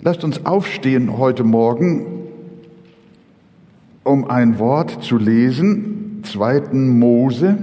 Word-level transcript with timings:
Lasst 0.00 0.22
uns 0.22 0.46
aufstehen 0.46 1.18
heute 1.18 1.42
Morgen, 1.42 2.06
um 4.04 4.30
ein 4.30 4.60
Wort 4.60 5.02
zu 5.02 5.18
lesen. 5.18 6.22
2. 6.22 6.72
Mose, 6.72 7.58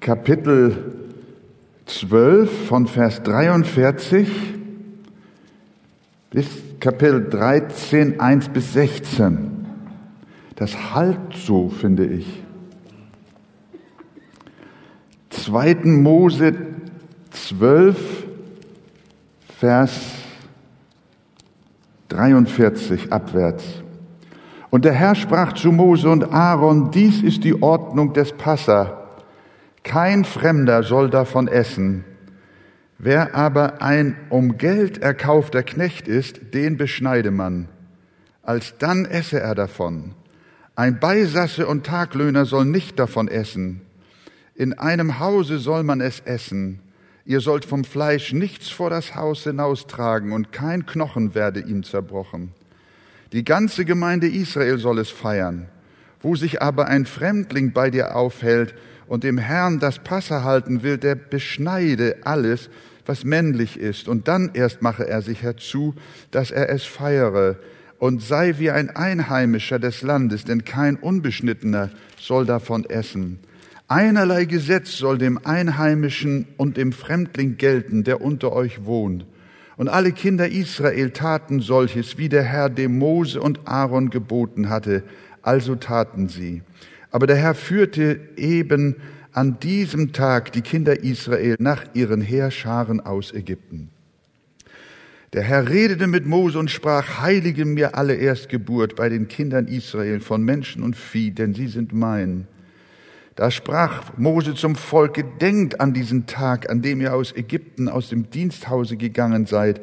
Kapitel 0.00 0.92
12 1.86 2.66
von 2.66 2.88
Vers 2.88 3.22
43 3.22 4.28
bis 6.30 6.48
Kapitel 6.80 7.28
13, 7.30 8.18
1 8.18 8.48
bis 8.48 8.72
16. 8.72 9.66
Das 10.56 10.94
halt 10.94 11.20
so, 11.32 11.68
finde 11.68 12.06
ich. 12.06 12.42
2. 15.30 15.76
Mose 15.84 16.54
12, 17.30 18.23
Vers 19.64 19.98
43 22.10 23.10
abwärts. 23.10 23.64
Und 24.68 24.84
der 24.84 24.92
Herr 24.92 25.14
sprach 25.14 25.54
zu 25.54 25.72
Mose 25.72 26.10
und 26.10 26.34
Aaron, 26.34 26.90
dies 26.90 27.22
ist 27.22 27.44
die 27.44 27.62
Ordnung 27.62 28.12
des 28.12 28.32
Passa. 28.32 29.08
Kein 29.82 30.26
Fremder 30.26 30.82
soll 30.82 31.08
davon 31.08 31.48
essen. 31.48 32.04
Wer 32.98 33.34
aber 33.34 33.80
ein 33.80 34.18
um 34.28 34.58
Geld 34.58 34.98
erkaufter 34.98 35.62
Knecht 35.62 36.08
ist, 36.08 36.52
den 36.52 36.76
beschneide 36.76 37.30
man. 37.30 37.70
Alsdann 38.42 39.06
esse 39.06 39.40
er 39.40 39.54
davon. 39.54 40.12
Ein 40.76 41.00
Beisasse 41.00 41.66
und 41.66 41.86
Taglöhner 41.86 42.44
soll 42.44 42.66
nicht 42.66 42.98
davon 42.98 43.28
essen. 43.28 43.80
In 44.54 44.74
einem 44.74 45.20
Hause 45.20 45.56
soll 45.56 45.84
man 45.84 46.02
es 46.02 46.20
essen. 46.20 46.80
Ihr 47.26 47.40
sollt 47.40 47.64
vom 47.64 47.84
Fleisch 47.84 48.32
nichts 48.32 48.68
vor 48.68 48.90
das 48.90 49.14
Haus 49.14 49.44
hinaustragen 49.44 50.32
und 50.32 50.52
kein 50.52 50.84
Knochen 50.84 51.34
werde 51.34 51.60
ihm 51.60 51.82
zerbrochen. 51.82 52.52
Die 53.32 53.44
ganze 53.44 53.84
Gemeinde 53.84 54.28
Israel 54.28 54.78
soll 54.78 54.98
es 54.98 55.10
feiern. 55.10 55.68
Wo 56.20 56.36
sich 56.36 56.62
aber 56.62 56.86
ein 56.86 57.06
Fremdling 57.06 57.72
bei 57.72 57.90
dir 57.90 58.14
aufhält 58.14 58.74
und 59.06 59.24
dem 59.24 59.38
Herrn 59.38 59.78
das 59.78 59.98
Passa 59.98 60.44
halten 60.44 60.82
will, 60.82 60.98
der 60.98 61.14
beschneide 61.14 62.16
alles, 62.24 62.70
was 63.06 63.24
männlich 63.24 63.78
ist, 63.78 64.08
und 64.08 64.28
dann 64.28 64.50
erst 64.54 64.80
mache 64.82 65.06
er 65.06 65.20
sich 65.20 65.42
herzu, 65.42 65.94
dass 66.30 66.50
er 66.50 66.70
es 66.70 66.84
feiere 66.84 67.56
und 67.98 68.22
sei 68.22 68.54
wie 68.58 68.70
ein 68.70 68.90
Einheimischer 68.90 69.78
des 69.78 70.02
Landes, 70.02 70.44
denn 70.44 70.64
kein 70.64 70.96
Unbeschnittener 70.96 71.90
soll 72.18 72.46
davon 72.46 72.84
essen. 72.84 73.38
Einerlei 73.88 74.46
Gesetz 74.46 74.96
soll 74.96 75.18
dem 75.18 75.38
Einheimischen 75.44 76.46
und 76.56 76.78
dem 76.78 76.92
Fremdling 76.92 77.58
gelten, 77.58 78.02
der 78.02 78.22
unter 78.22 78.52
euch 78.52 78.86
wohnt. 78.86 79.26
Und 79.76 79.88
alle 79.88 80.12
Kinder 80.12 80.48
Israel 80.48 81.10
taten 81.10 81.60
solches, 81.60 82.16
wie 82.16 82.28
der 82.28 82.44
Herr 82.44 82.70
dem 82.70 82.98
Mose 82.98 83.40
und 83.40 83.66
Aaron 83.66 84.08
geboten 84.08 84.70
hatte, 84.70 85.02
also 85.42 85.74
taten 85.74 86.28
sie. 86.28 86.62
Aber 87.10 87.26
der 87.26 87.36
Herr 87.36 87.54
führte 87.54 88.20
eben 88.36 88.96
an 89.32 89.58
diesem 89.60 90.12
Tag 90.12 90.52
die 90.52 90.62
Kinder 90.62 91.02
Israel 91.02 91.56
nach 91.58 91.84
ihren 91.92 92.20
Heerscharen 92.20 93.00
aus 93.00 93.32
Ägypten. 93.32 93.90
Der 95.34 95.42
Herr 95.42 95.68
redete 95.68 96.06
mit 96.06 96.24
Mose 96.24 96.58
und 96.58 96.70
sprach, 96.70 97.20
heilige 97.20 97.64
mir 97.64 97.96
alle 97.96 98.14
Erstgeburt 98.14 98.94
bei 98.94 99.08
den 99.08 99.26
Kindern 99.26 99.66
Israel 99.66 100.20
von 100.20 100.42
Menschen 100.42 100.82
und 100.84 100.96
Vieh, 100.96 101.32
denn 101.32 101.52
sie 101.52 101.66
sind 101.66 101.92
mein. 101.92 102.46
Da 103.36 103.50
sprach 103.50 104.16
Mose 104.16 104.54
zum 104.54 104.76
Volke, 104.76 105.24
denkt 105.24 105.80
an 105.80 105.92
diesen 105.92 106.26
Tag, 106.26 106.70
an 106.70 106.82
dem 106.82 107.00
ihr 107.00 107.14
aus 107.14 107.34
Ägypten, 107.34 107.88
aus 107.88 108.08
dem 108.08 108.30
Diensthause 108.30 108.96
gegangen 108.96 109.46
seid, 109.46 109.80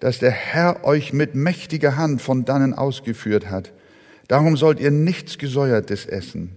dass 0.00 0.18
der 0.18 0.32
Herr 0.32 0.84
euch 0.84 1.12
mit 1.12 1.34
mächtiger 1.34 1.96
Hand 1.96 2.20
von 2.20 2.44
dannen 2.44 2.74
ausgeführt 2.74 3.50
hat. 3.50 3.72
Darum 4.26 4.56
sollt 4.56 4.80
ihr 4.80 4.90
nichts 4.90 5.38
Gesäuertes 5.38 6.06
essen. 6.06 6.50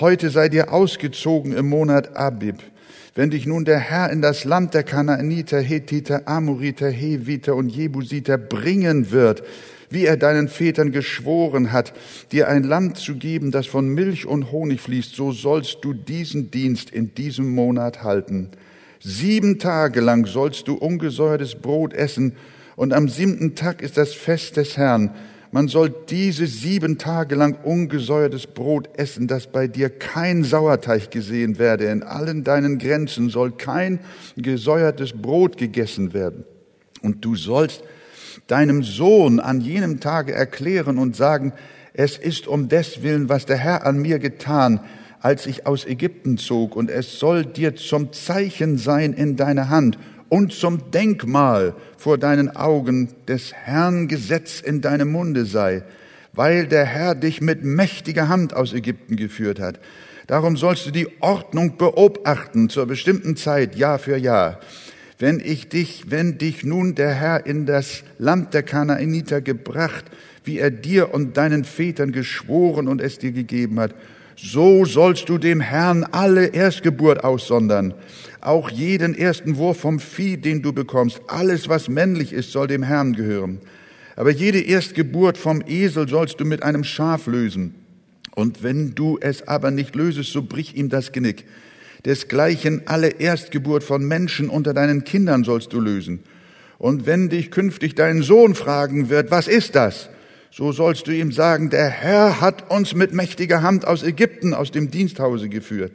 Heute 0.00 0.30
seid 0.30 0.52
ihr 0.52 0.72
ausgezogen 0.72 1.52
im 1.52 1.68
Monat 1.68 2.16
Abib. 2.16 2.56
Wenn 3.14 3.30
dich 3.30 3.46
nun 3.46 3.64
der 3.64 3.78
Herr 3.78 4.10
in 4.10 4.22
das 4.22 4.44
Land 4.44 4.74
der 4.74 4.82
Kanaaniter, 4.82 5.60
Hethiter, 5.60 6.22
Amoriter, 6.26 6.90
Heviter 6.90 7.54
und 7.54 7.68
Jebusiter 7.68 8.38
bringen 8.38 9.10
wird, 9.10 9.42
wie 9.90 10.04
er 10.04 10.16
deinen 10.16 10.48
Vätern 10.48 10.92
geschworen 10.92 11.72
hat, 11.72 11.94
dir 12.32 12.48
ein 12.48 12.62
Land 12.62 12.98
zu 12.98 13.16
geben, 13.16 13.50
das 13.50 13.66
von 13.66 13.88
Milch 13.88 14.26
und 14.26 14.52
Honig 14.52 14.80
fließt, 14.80 15.14
so 15.14 15.32
sollst 15.32 15.78
du 15.82 15.94
diesen 15.94 16.50
Dienst 16.50 16.90
in 16.90 17.14
diesem 17.14 17.54
Monat 17.54 18.02
halten. 18.02 18.50
Sieben 19.00 19.58
Tage 19.58 20.00
lang 20.00 20.26
sollst 20.26 20.68
du 20.68 20.74
ungesäuertes 20.74 21.54
Brot 21.54 21.94
essen, 21.94 22.34
und 22.76 22.92
am 22.92 23.08
siebten 23.08 23.56
Tag 23.56 23.82
ist 23.82 23.96
das 23.96 24.14
Fest 24.14 24.56
des 24.56 24.76
Herrn. 24.76 25.10
Man 25.50 25.68
soll 25.68 25.94
diese 26.10 26.46
sieben 26.46 26.98
Tage 26.98 27.34
lang 27.34 27.56
ungesäuertes 27.62 28.46
Brot 28.46 28.90
essen, 28.98 29.28
dass 29.28 29.46
bei 29.46 29.66
dir 29.66 29.88
kein 29.88 30.44
Sauerteig 30.44 31.10
gesehen 31.10 31.58
werde. 31.58 31.86
In 31.86 32.02
allen 32.02 32.44
deinen 32.44 32.78
Grenzen 32.78 33.30
soll 33.30 33.52
kein 33.52 34.00
gesäuertes 34.36 35.12
Brot 35.12 35.56
gegessen 35.56 36.12
werden. 36.12 36.44
Und 37.02 37.24
du 37.24 37.34
sollst 37.34 37.82
deinem 38.46 38.82
Sohn 38.82 39.40
an 39.40 39.60
jenem 39.60 40.00
Tage 40.00 40.32
erklären 40.32 40.98
und 40.98 41.16
sagen, 41.16 41.52
es 41.94 42.18
ist 42.18 42.46
um 42.46 42.68
deswillen, 42.68 43.28
was 43.28 43.46
der 43.46 43.56
Herr 43.56 43.86
an 43.86 43.98
mir 43.98 44.18
getan, 44.18 44.80
als 45.20 45.46
ich 45.46 45.66
aus 45.66 45.84
Ägypten 45.84 46.38
zog, 46.38 46.76
und 46.76 46.90
es 46.90 47.18
soll 47.18 47.44
dir 47.44 47.74
zum 47.74 48.12
Zeichen 48.12 48.78
sein 48.78 49.12
in 49.12 49.36
deiner 49.36 49.68
Hand 49.68 49.98
und 50.28 50.52
zum 50.52 50.90
Denkmal 50.90 51.74
vor 51.96 52.18
deinen 52.18 52.54
Augen 52.54 53.08
des 53.26 53.52
Herrn 53.52 54.08
Gesetz 54.08 54.60
in 54.60 54.80
deinem 54.80 55.12
Munde 55.12 55.44
sei, 55.44 55.82
weil 56.32 56.66
der 56.66 56.84
Herr 56.84 57.14
dich 57.14 57.40
mit 57.40 57.64
mächtiger 57.64 58.28
Hand 58.28 58.54
aus 58.54 58.72
Ägypten 58.72 59.16
geführt 59.16 59.60
hat. 59.60 59.80
Darum 60.26 60.56
sollst 60.56 60.86
du 60.86 60.90
die 60.90 61.08
Ordnung 61.20 61.78
beobachten 61.78 62.68
zur 62.68 62.86
bestimmten 62.86 63.36
Zeit, 63.36 63.76
Jahr 63.76 63.98
für 63.98 64.16
Jahr 64.16 64.60
wenn 65.18 65.40
ich 65.40 65.68
dich, 65.68 66.04
wenn 66.08 66.38
dich 66.38 66.64
nun 66.64 66.94
der 66.94 67.12
Herr 67.12 67.46
in 67.46 67.66
das 67.66 68.04
Land 68.18 68.54
der 68.54 68.62
Kanaaniter 68.62 69.40
gebracht, 69.40 70.04
wie 70.44 70.58
er 70.58 70.70
dir 70.70 71.12
und 71.12 71.36
deinen 71.36 71.64
Vätern 71.64 72.12
geschworen 72.12 72.88
und 72.88 73.02
es 73.02 73.18
dir 73.18 73.32
gegeben 73.32 73.80
hat, 73.80 73.94
so 74.40 74.84
sollst 74.84 75.28
du 75.28 75.36
dem 75.36 75.60
Herrn 75.60 76.04
alle 76.04 76.46
Erstgeburt 76.46 77.24
aussondern, 77.24 77.94
auch 78.40 78.70
jeden 78.70 79.16
ersten 79.16 79.56
Wurf 79.56 79.80
vom 79.80 79.98
Vieh, 79.98 80.36
den 80.36 80.62
du 80.62 80.72
bekommst. 80.72 81.20
Alles, 81.26 81.68
was 81.68 81.88
männlich 81.88 82.32
ist, 82.32 82.52
soll 82.52 82.68
dem 82.68 82.84
Herrn 82.84 83.14
gehören. 83.14 83.58
Aber 84.14 84.30
jede 84.30 84.60
Erstgeburt 84.60 85.38
vom 85.38 85.62
Esel 85.66 86.08
sollst 86.08 86.38
du 86.40 86.44
mit 86.44 86.62
einem 86.62 86.84
Schaf 86.84 87.26
lösen. 87.26 87.74
Und 88.34 88.62
wenn 88.62 88.94
du 88.94 89.18
es 89.20 89.48
aber 89.48 89.72
nicht 89.72 89.96
lösest, 89.96 90.32
so 90.32 90.42
brich 90.42 90.76
ihm 90.76 90.88
das 90.88 91.10
Genick. 91.10 91.44
Desgleichen 92.04 92.82
alle 92.86 93.08
Erstgeburt 93.08 93.82
von 93.82 94.06
Menschen 94.06 94.48
unter 94.48 94.72
deinen 94.72 95.02
Kindern 95.02 95.42
sollst 95.42 95.72
du 95.72 95.80
lösen. 95.80 96.20
Und 96.78 97.06
wenn 97.06 97.28
dich 97.28 97.50
künftig 97.50 97.96
dein 97.96 98.22
Sohn 98.22 98.54
fragen 98.54 99.10
wird, 99.10 99.32
was 99.32 99.48
ist 99.48 99.74
das? 99.74 100.08
So 100.50 100.72
sollst 100.72 101.06
du 101.06 101.12
ihm 101.12 101.30
sagen, 101.30 101.70
der 101.70 101.88
Herr 101.88 102.40
hat 102.40 102.70
uns 102.70 102.94
mit 102.94 103.12
mächtiger 103.12 103.62
Hand 103.62 103.86
aus 103.86 104.02
Ägypten, 104.02 104.54
aus 104.54 104.70
dem 104.70 104.90
Diensthause 104.90 105.48
geführt. 105.48 105.92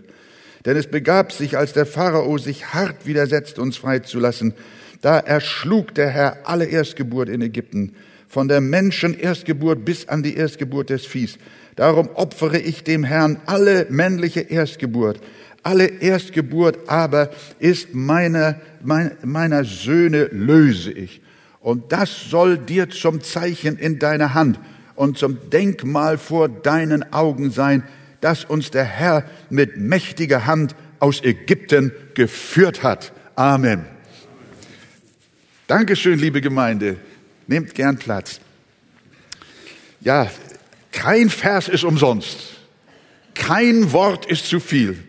Denn 0.65 0.77
es 0.77 0.87
begab 0.87 1.31
sich, 1.31 1.57
als 1.57 1.73
der 1.73 1.85
Pharao 1.85 2.37
sich 2.37 2.73
hart 2.73 3.05
widersetzt, 3.05 3.59
uns 3.59 3.77
freizulassen, 3.77 4.53
da 5.01 5.19
erschlug 5.19 5.93
der 5.95 6.09
Herr 6.09 6.37
alle 6.45 6.65
Erstgeburt 6.65 7.29
in 7.29 7.41
Ägypten, 7.41 7.93
von 8.27 8.47
der 8.47 8.61
Menschen 8.61 9.19
Erstgeburt 9.19 9.83
bis 9.85 10.07
an 10.07 10.23
die 10.23 10.35
Erstgeburt 10.35 10.89
des 10.89 11.05
Viehs. 11.05 11.37
Darum 11.75 12.09
opfere 12.13 12.59
ich 12.59 12.83
dem 12.83 13.03
Herrn 13.03 13.39
alle 13.45 13.87
männliche 13.89 14.41
Erstgeburt, 14.41 15.19
alle 15.63 15.85
Erstgeburt 15.85 16.89
aber 16.89 17.29
ist 17.59 17.93
meiner, 17.93 18.59
meiner 18.81 19.63
Söhne 19.63 20.25
löse 20.31 20.91
ich. 20.91 21.21
Und 21.63 21.91
das 21.91 22.29
soll 22.29 22.59
dir 22.59 22.91
zum 22.91 23.23
Zeichen 23.23 23.79
in 23.79 23.97
deiner 23.97 24.35
Hand 24.35 24.59
und 24.93 25.17
zum 25.17 25.49
Denkmal 25.49 26.19
vor 26.19 26.47
deinen 26.47 27.11
Augen 27.11 27.49
sein, 27.49 27.81
dass 28.21 28.45
uns 28.45 28.69
der 28.69 28.83
Herr 28.83 29.25
mit 29.49 29.77
mächtiger 29.77 30.45
Hand 30.45 30.75
aus 30.99 31.23
Ägypten 31.23 31.91
geführt 32.13 32.83
hat. 32.83 33.11
Amen. 33.35 33.85
Dankeschön, 35.65 36.19
liebe 36.19 36.41
Gemeinde. 36.41 36.97
Nehmt 37.47 37.73
gern 37.73 37.97
Platz. 37.97 38.39
Ja, 40.01 40.29
kein 40.91 41.31
Vers 41.31 41.67
ist 41.67 41.83
umsonst. 41.83 42.37
Kein 43.33 43.91
Wort 43.91 44.27
ist 44.27 44.47
zu 44.47 44.59
viel 44.59 45.03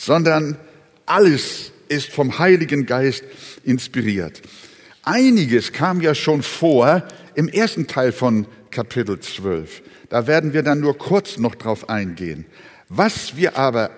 sondern 0.00 0.56
alles 1.04 1.72
ist 1.88 2.08
vom 2.10 2.38
Heiligen 2.38 2.86
Geist 2.86 3.22
inspiriert. 3.64 4.40
Einiges 5.10 5.72
kam 5.72 6.00
ja 6.00 6.14
schon 6.14 6.44
vor 6.44 7.02
im 7.34 7.48
ersten 7.48 7.88
Teil 7.88 8.12
von 8.12 8.46
Kapitel 8.70 9.18
12. 9.18 9.82
Da 10.08 10.28
werden 10.28 10.52
wir 10.52 10.62
dann 10.62 10.78
nur 10.78 10.96
kurz 10.96 11.36
noch 11.36 11.56
drauf 11.56 11.88
eingehen. 11.88 12.46
Was 12.88 13.36
wir 13.36 13.58
aber 13.58 13.90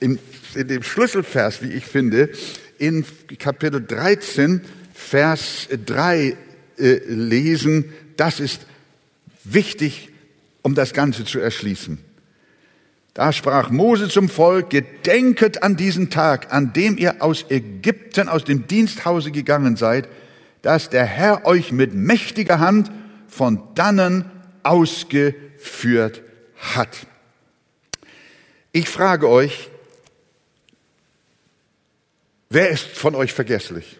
in, 0.00 0.18
in 0.54 0.66
dem 0.68 0.82
Schlüsselvers, 0.82 1.60
wie 1.60 1.72
ich 1.72 1.84
finde, 1.84 2.30
in 2.78 3.04
Kapitel 3.38 3.84
13, 3.86 4.62
Vers 4.94 5.68
3 5.84 6.36
äh, 6.78 7.00
lesen. 7.06 7.92
Das 8.16 8.40
ist 8.40 8.64
wichtig, 9.44 10.08
um 10.62 10.74
das 10.74 10.94
Ganze 10.94 11.26
zu 11.26 11.38
erschließen. 11.38 11.98
Da 13.12 13.34
sprach 13.34 13.68
Mose 13.68 14.08
zum 14.08 14.30
Volk, 14.30 14.70
gedenket 14.70 15.62
an 15.62 15.76
diesen 15.76 16.08
Tag, 16.08 16.54
an 16.54 16.72
dem 16.72 16.96
ihr 16.96 17.22
aus 17.22 17.44
Ägypten, 17.50 18.28
aus 18.28 18.44
dem 18.44 18.66
Diensthause 18.66 19.32
gegangen 19.32 19.76
seid, 19.76 20.08
dass 20.62 20.90
der 20.90 21.04
Herr 21.04 21.46
euch 21.46 21.72
mit 21.72 21.94
mächtiger 21.94 22.58
Hand 22.58 22.90
von 23.28 23.62
dannen 23.74 24.24
ausgeführt 24.62 26.22
hat. 26.58 27.06
Ich 28.72 28.88
frage 28.88 29.28
euch, 29.28 29.70
wer 32.50 32.70
ist 32.70 32.86
von 32.86 33.14
euch 33.14 33.32
vergesslich? 33.32 33.98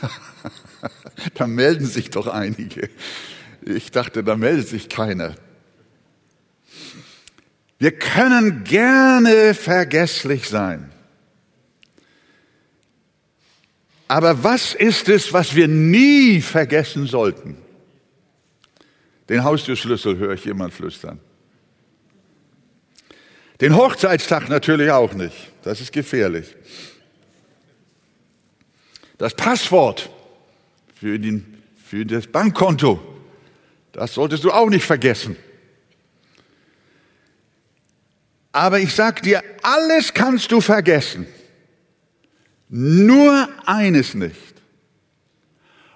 da 1.34 1.46
melden 1.46 1.86
sich 1.86 2.10
doch 2.10 2.26
einige. 2.26 2.88
Ich 3.62 3.90
dachte, 3.90 4.24
da 4.24 4.36
meldet 4.36 4.68
sich 4.68 4.88
keiner. 4.88 5.34
Wir 7.78 7.92
können 7.92 8.64
gerne 8.64 9.54
vergesslich 9.54 10.48
sein. 10.48 10.89
Aber 14.10 14.42
was 14.42 14.74
ist 14.74 15.08
es, 15.08 15.32
was 15.32 15.54
wir 15.54 15.68
nie 15.68 16.40
vergessen 16.40 17.06
sollten? 17.06 17.56
Den 19.28 19.44
Haustürschlüssel 19.44 20.16
höre 20.16 20.32
ich 20.32 20.44
jemand 20.44 20.74
flüstern. 20.74 21.20
Den 23.60 23.76
Hochzeitstag 23.76 24.48
natürlich 24.48 24.90
auch 24.90 25.12
nicht. 25.12 25.36
Das 25.62 25.80
ist 25.80 25.92
gefährlich. 25.92 26.56
Das 29.16 29.32
Passwort 29.32 30.10
für, 30.96 31.16
den, 31.16 31.62
für 31.86 32.04
das 32.04 32.26
Bankkonto, 32.26 32.98
das 33.92 34.14
solltest 34.14 34.42
du 34.42 34.50
auch 34.50 34.70
nicht 34.70 34.84
vergessen. 34.84 35.36
Aber 38.50 38.80
ich 38.80 38.92
sag 38.92 39.22
dir, 39.22 39.40
alles 39.62 40.12
kannst 40.12 40.50
du 40.50 40.60
vergessen. 40.60 41.28
Nur 42.70 43.48
eines 43.66 44.14
nicht. 44.14 44.54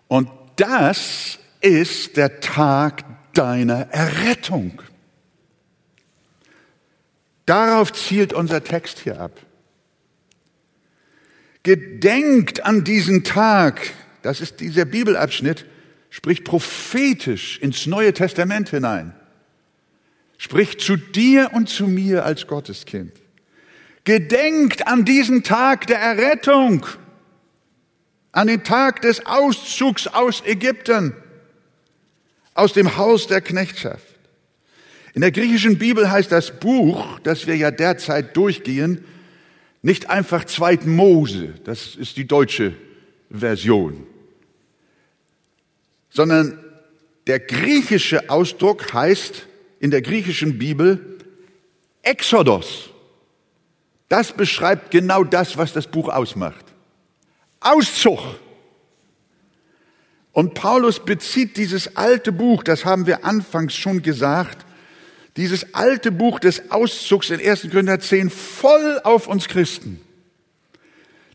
Und 0.09 0.29
das 0.57 1.39
ist 1.61 2.17
der 2.17 2.41
Tag 2.41 3.05
deiner 3.33 3.91
Errettung. 3.93 4.83
Darauf 7.47 7.93
zielt 7.93 8.33
unser 8.33 8.65
Text 8.65 8.99
hier 8.99 9.21
ab. 9.21 9.39
Gedenkt 11.63 12.65
an 12.65 12.85
diesen 12.85 13.23
Tag, 13.23 13.93
das 14.23 14.41
ist 14.41 14.61
dieser 14.61 14.85
Bibelabschnitt, 14.85 15.67
spricht 16.11 16.45
prophetisch 16.45 17.59
ins 17.61 17.87
Neue 17.87 18.13
Testament 18.13 18.71
hinein. 18.71 19.15
Spricht 20.39 20.81
zu 20.81 20.97
dir 20.97 21.51
und 21.55 21.69
zu 21.69 21.87
mir 21.87 22.25
als 22.25 22.47
Gotteskind. 22.47 23.13
Gedenkt 24.05 24.87
an 24.87 25.05
diesen 25.05 25.43
Tag 25.43 25.87
der 25.87 25.99
Errettung, 25.99 26.87
an 28.33 28.49
den 28.49 28.63
Tag 28.63 29.01
des 29.01 29.25
Auszugs 29.25 30.07
aus 30.07 30.43
Ägypten, 30.45 31.15
aus 32.53 32.75
dem 32.75 32.97
Haus 32.97 33.27
der 33.27 33.41
Knechtschaft. 33.41 34.07
In 35.15 35.21
der 35.21 35.31
griechischen 35.31 35.79
Bibel 35.79 36.11
heißt 36.11 36.31
das 36.31 36.59
Buch, 36.59 37.19
das 37.21 37.47
wir 37.47 37.57
ja 37.57 37.71
derzeit 37.71 38.37
durchgehen, 38.37 39.05
nicht 39.81 40.11
einfach 40.11 40.45
Zweit 40.45 40.87
Mose, 40.87 41.55
das 41.65 41.95
ist 41.95 42.17
die 42.17 42.27
deutsche 42.27 42.75
Version, 43.31 44.07
sondern 46.11 46.59
der 47.27 47.39
griechische 47.39 48.29
Ausdruck 48.29 48.93
heißt 48.93 49.47
in 49.81 49.91
der 49.91 50.03
griechischen 50.03 50.59
Bibel 50.59 51.19
Exodus. 52.03 52.91
Das 54.09 54.33
beschreibt 54.33 54.91
genau 54.91 55.25
das, 55.25 55.57
was 55.57 55.73
das 55.73 55.87
Buch 55.87 56.09
ausmacht. 56.09 56.65
Auszug. 57.61 58.21
Und 60.33 60.55
Paulus 60.55 61.05
bezieht 61.05 61.57
dieses 61.57 61.97
alte 61.97 62.33
Buch, 62.33 62.63
das 62.63 62.85
haben 62.85 63.07
wir 63.07 63.25
anfangs 63.25 63.75
schon 63.75 64.03
gesagt, 64.03 64.65
dieses 65.37 65.75
alte 65.75 66.13
Buch 66.13 66.39
des 66.39 66.71
Auszugs 66.71 67.31
in 67.31 67.41
1. 67.41 67.69
Korinther 67.71 68.01
10 68.01 68.31
voll 68.31 69.01
auf 69.05 69.27
uns 69.27 69.49
Christen. 69.49 70.01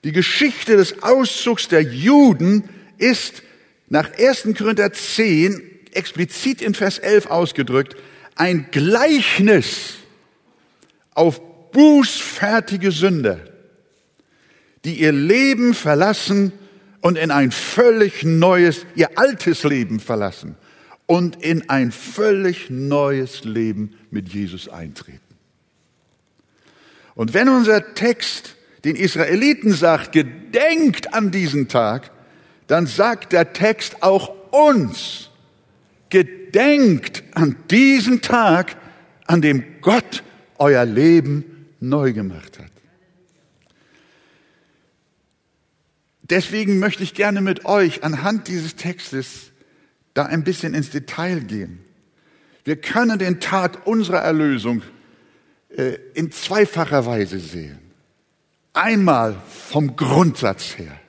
Die 0.04 0.12
Geschichte 0.12 0.78
des 0.78 1.04
Auszugs 1.04 1.68
der 1.68 1.82
Juden 1.82 2.70
ist 2.98 3.44
nach 3.88 4.12
1. 4.18 4.50
Korinther 4.58 4.94
10 4.94 5.62
explizit 5.92 6.62
in 6.62 6.74
Vers 6.74 7.00
11 7.00 7.28
ausgedrückt 7.28 7.96
ein 8.36 8.68
Gleichnis 8.72 9.96
auf 11.14 11.42
bußfertige 11.72 12.92
Sünder, 12.92 13.40
die 14.86 15.02
ihr 15.02 15.12
Leben 15.12 15.74
verlassen 15.74 16.52
und 17.02 17.18
in 17.18 17.32
ein 17.32 17.52
völlig 17.52 18.24
neues, 18.24 18.86
ihr 18.96 19.18
altes 19.18 19.64
Leben 19.64 20.00
verlassen 20.00 20.56
und 21.06 21.42
in 21.42 21.70
ein 21.70 21.92
völlig 21.92 22.70
neues 22.70 23.44
Leben 23.44 23.96
mit 24.12 24.30
Jesus 24.30 24.70
eintreten. 24.70 25.20
Und 27.16 27.34
wenn 27.34 27.50
unser 27.50 27.96
Text 27.96 28.56
den 28.86 28.96
Israeliten 28.96 29.74
sagt, 29.74 30.14
gedenkt 30.14 31.14
an 31.14 31.32
diesen 31.32 31.68
Tag, 31.68 32.12
dann 32.68 32.88
sagt 32.88 33.34
der 33.34 33.54
Text 33.54 34.04
auch 34.04 34.34
uns, 34.52 35.30
gedenkt 36.10 37.24
an 37.34 37.56
diesen 37.70 38.22
Tag, 38.22 38.78
an 39.26 39.42
dem 39.42 39.64
Gott 39.82 40.24
euer 40.58 40.86
Leben 40.86 41.49
neu 41.80 42.14
gemacht 42.14 42.60
hat. 42.60 42.72
Deswegen 46.24 46.80
möchte 46.80 47.04
ich 47.04 47.14
gerne 47.14 47.42
mit 47.42 47.66
euch 47.66 48.04
anhand 48.04 48.48
dieses 48.48 48.76
Textes 48.76 49.52
da 50.14 50.26
ein 50.26 50.44
bisschen 50.44 50.74
ins 50.74 50.92
Detail 50.92 51.40
gehen. 51.42 51.80
Wir 52.64 52.76
können 52.76 53.18
den 53.18 53.40
Tag 53.40 53.88
unserer 53.88 54.20
Erlösung 54.20 54.84
äh, 55.76 55.98
in 56.14 56.32
zweifacher 56.32 57.06
Weise 57.06 57.40
sehen. 57.40 57.80
Einmal 58.74 59.36
vom 59.48 59.96
Grundsatz 59.96 60.78
her. 60.78 61.00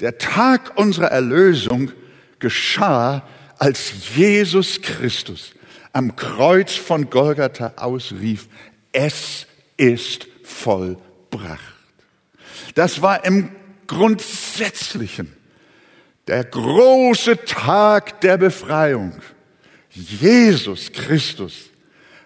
Der 0.00 0.18
Tag 0.18 0.78
unserer 0.78 1.08
Erlösung 1.08 1.92
geschah, 2.38 3.28
als 3.58 3.92
Jesus 4.16 4.80
Christus 4.80 5.52
am 5.92 6.16
Kreuz 6.16 6.72
von 6.72 7.10
Golgatha 7.10 7.74
ausrief, 7.76 8.48
es 8.92 9.46
ist 9.82 10.28
vollbracht. 10.44 11.60
Das 12.76 13.02
war 13.02 13.24
im 13.24 13.50
Grundsätzlichen 13.88 15.36
der 16.28 16.44
große 16.44 17.44
Tag 17.44 18.20
der 18.20 18.38
Befreiung. 18.38 19.12
Jesus 19.90 20.92
Christus 20.92 21.70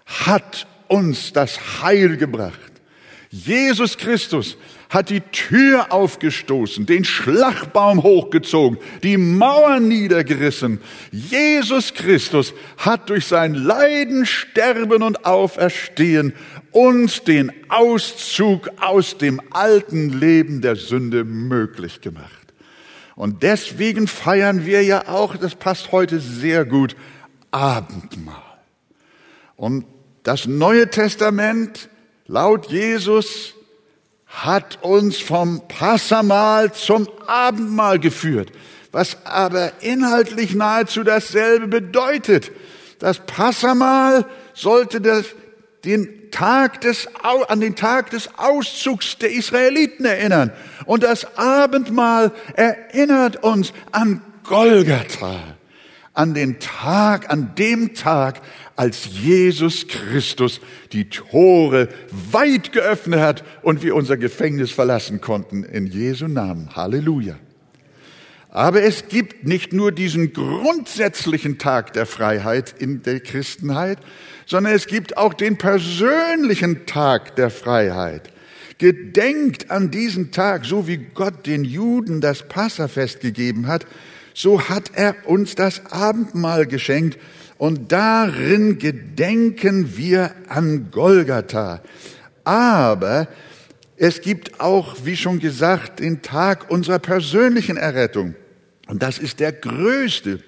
hat 0.05 0.67
uns 0.89 1.33
das 1.33 1.83
Heil 1.83 2.19
gebracht. 2.19 2.66
Jesus 3.31 3.99
Christus 3.99 4.57
hat 4.89 5.11
die 5.11 5.21
Tür 5.21 5.93
aufgestoßen, 5.93 6.87
den 6.87 7.05
Schlagbaum 7.05 8.03
hochgezogen, 8.03 8.79
die 9.03 9.17
Mauern 9.17 9.89
niedergerissen. 9.89 10.81
Jesus 11.11 11.95
Christus 11.95 12.55
hat 12.79 13.11
durch 13.11 13.27
sein 13.27 13.55
Leiden, 13.55 14.27
Sterben 14.27 15.03
und 15.03 15.25
Auferstehen 15.25 16.35
uns 16.71 17.25
den 17.25 17.53
Auszug 17.69 18.71
aus 18.81 19.19
dem 19.19 19.41
alten 19.51 20.21
Leben 20.21 20.61
der 20.61 20.77
Sünde 20.77 21.25
möglich 21.25 22.01
gemacht. 22.01 22.31
Und 23.17 23.43
deswegen 23.43 24.07
feiern 24.07 24.67
wir 24.67 24.83
ja 24.83 25.09
auch, 25.09 25.37
das 25.37 25.55
passt 25.55 25.91
heute 25.91 26.21
sehr 26.21 26.65
gut, 26.65 26.95
Abendmahl. 27.51 28.43
Und 29.57 29.87
das 30.23 30.47
Neue 30.47 30.91
Testament 30.91 31.89
laut 32.27 32.71
Jesus 32.71 33.55
hat 34.27 34.79
uns 34.83 35.19
vom 35.19 35.67
Passamal 35.69 36.73
zum 36.73 37.09
Abendmahl 37.27 37.99
geführt, 37.99 38.53
was 38.93 39.25
aber 39.25 39.73
inhaltlich 39.81 40.55
nahezu 40.55 41.05
dasselbe 41.05 41.69
bedeutet. 41.69 42.53
Das 42.99 43.19
Passamal 43.19 44.27
sollte 44.53 45.01
das, 45.01 45.27
den 45.85 46.31
Tag 46.31 46.83
des, 46.83 47.09
an 47.23 47.61
den 47.61 47.77
Tag 47.77 48.11
des 48.11 48.29
Auszugs 48.37 49.17
der 49.19 49.31
Israeliten 49.33 50.05
erinnern. 50.05 50.53
Und 50.85 51.03
das 51.03 51.39
Abendmahl 51.39 52.33
erinnert 52.55 53.43
uns 53.43 53.73
an 53.93 54.23
Golgatha, 54.45 55.56
an 56.17 56.35
den 56.35 56.59
Tag, 56.59 57.31
an 57.31 57.55
dem 57.57 57.95
Tag, 57.95 58.41
als 58.75 59.07
Jesus 59.07 59.87
Christus 59.87 60.61
die 60.93 61.09
Tore 61.09 61.89
weit 62.33 62.73
geöffnet 62.73 63.21
hat 63.21 63.45
und 63.63 63.83
wir 63.83 63.95
unser 63.95 64.17
Gefängnis 64.17 64.71
verlassen 64.71 65.21
konnten. 65.21 65.65
In 65.65 65.87
Jesu 65.87 66.27
Namen. 66.27 66.75
Halleluja. 66.75 67.39
Aber 68.49 68.83
es 68.83 69.09
gibt 69.09 69.47
nicht 69.47 69.75
nur 69.75 69.93
diesen 69.93 70.33
grundsätzlichen 70.33 71.59
Tag 71.59 71.93
der 71.93 72.07
Freiheit 72.07 72.75
in 72.79 73.03
der 73.03 73.21
Christenheit, 73.21 73.99
sondern 74.47 74.75
es 74.75 74.87
gibt 74.87 75.19
auch 75.19 75.35
den 75.35 75.59
persönlichen 75.59 76.87
Tag 76.87 77.37
der 77.37 77.51
Freiheit. 77.51 78.33
Gedenkt 78.79 79.71
an 79.71 79.91
diesen 79.91 80.33
Tag, 80.33 80.65
so 80.65 80.87
wie 80.87 80.97
Gott 80.97 81.47
den 81.47 81.65
Juden 81.65 82.23
das 82.23 82.49
Passafest 82.49 83.21
gegeben 83.21 83.67
hat, 83.67 83.87
so 84.37 84.69
hat 84.69 84.91
er 84.93 85.17
uns 85.25 85.55
das 85.55 85.87
Abendmahl 85.87 86.67
geschenkt 86.67 87.19
und 87.57 87.91
darin 87.91 88.77
gedenken 88.77 89.97
wir 89.97 90.33
an 90.49 90.91
Golgatha. 90.91 91.81
Aber 92.45 93.29
es 93.97 94.21
gibt 94.21 94.61
auch, 94.61 94.95
wie 95.05 95.17
schon 95.17 95.39
gesagt, 95.39 96.01
den 96.01 96.21
Tag 96.21 96.71
unserer 96.71 96.99
persönlichen 96.99 97.79
Errettung. 97.79 98.35
Und 98.89 99.03
das 99.03 99.19
ist 99.19 99.41
der 99.41 99.53
größte 99.53 100.41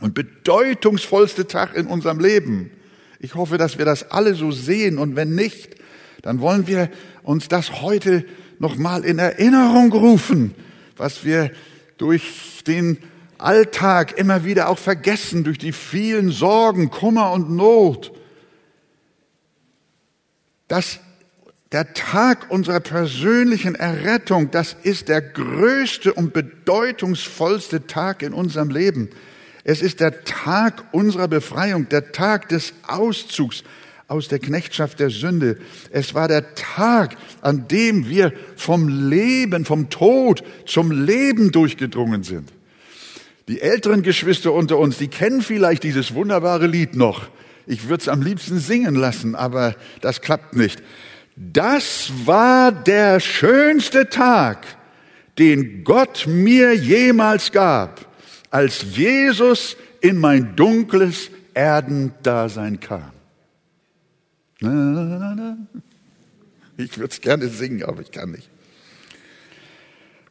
und 0.00 0.14
bedeutungsvollste 0.14 1.46
Tag 1.46 1.76
in 1.76 1.88
unserem 1.88 2.20
Leben. 2.20 2.70
Ich 3.20 3.34
hoffe, 3.34 3.58
dass 3.58 3.76
wir 3.76 3.84
das 3.84 4.10
alle 4.10 4.34
so 4.34 4.50
sehen 4.50 4.96
und 4.96 5.14
wenn 5.14 5.34
nicht, 5.34 5.76
dann 6.22 6.40
wollen 6.40 6.66
wir 6.66 6.90
uns 7.22 7.48
das 7.48 7.82
heute 7.82 8.24
nochmal 8.58 9.04
in 9.04 9.18
Erinnerung 9.18 9.92
rufen, 9.92 10.54
was 10.96 11.22
wir 11.22 11.50
durch 11.98 12.62
den 12.66 12.96
Alltag 13.38 14.18
immer 14.18 14.44
wieder 14.44 14.68
auch 14.68 14.78
vergessen, 14.78 15.44
durch 15.44 15.58
die 15.58 15.72
vielen 15.72 16.30
Sorgen, 16.30 16.90
Kummer 16.90 17.32
und 17.32 17.50
Not. 17.50 18.12
Das 20.68 21.00
der 21.72 21.94
Tag 21.94 22.50
unserer 22.50 22.80
persönlichen 22.80 23.74
Errettung, 23.74 24.50
das 24.50 24.76
ist 24.82 25.08
der 25.08 25.20
größte 25.20 26.14
und 26.14 26.32
bedeutungsvollste 26.32 27.86
Tag 27.86 28.22
in 28.22 28.32
unserem 28.32 28.70
Leben. 28.70 29.10
Es 29.64 29.82
ist 29.82 29.98
der 29.98 30.22
Tag 30.24 30.84
unserer 30.92 31.26
Befreiung, 31.26 31.88
der 31.88 32.12
Tag 32.12 32.48
des 32.50 32.72
Auszugs 32.86 33.64
aus 34.06 34.28
der 34.28 34.38
Knechtschaft 34.38 35.00
der 35.00 35.10
Sünde. 35.10 35.58
Es 35.90 36.14
war 36.14 36.28
der 36.28 36.54
Tag, 36.54 37.16
an 37.40 37.66
dem 37.66 38.08
wir 38.08 38.32
vom 38.54 39.10
Leben, 39.10 39.64
vom 39.64 39.90
Tod 39.90 40.44
zum 40.66 40.92
Leben 40.92 41.50
durchgedrungen 41.50 42.22
sind. 42.22 42.52
Die 43.48 43.60
älteren 43.60 44.02
Geschwister 44.02 44.52
unter 44.52 44.78
uns, 44.78 44.98
die 44.98 45.08
kennen 45.08 45.40
vielleicht 45.40 45.84
dieses 45.84 46.14
wunderbare 46.14 46.66
Lied 46.66 46.96
noch. 46.96 47.28
Ich 47.66 47.88
würde 47.88 48.02
es 48.02 48.08
am 48.08 48.22
liebsten 48.22 48.58
singen 48.58 48.94
lassen, 48.94 49.34
aber 49.34 49.74
das 50.00 50.20
klappt 50.20 50.56
nicht. 50.56 50.82
Das 51.36 52.10
war 52.24 52.72
der 52.72 53.20
schönste 53.20 54.08
Tag, 54.08 54.66
den 55.38 55.84
Gott 55.84 56.26
mir 56.26 56.74
jemals 56.74 57.52
gab, 57.52 58.06
als 58.50 58.84
Jesus 58.96 59.76
in 60.00 60.18
mein 60.18 60.56
dunkles 60.56 61.30
Erdendasein 61.54 62.80
kam. 62.80 63.12
Ich 66.78 66.98
würde 66.98 67.12
es 67.12 67.20
gerne 67.20 67.48
singen, 67.48 67.82
aber 67.82 68.00
ich 68.00 68.10
kann 68.10 68.30
nicht. 68.30 68.48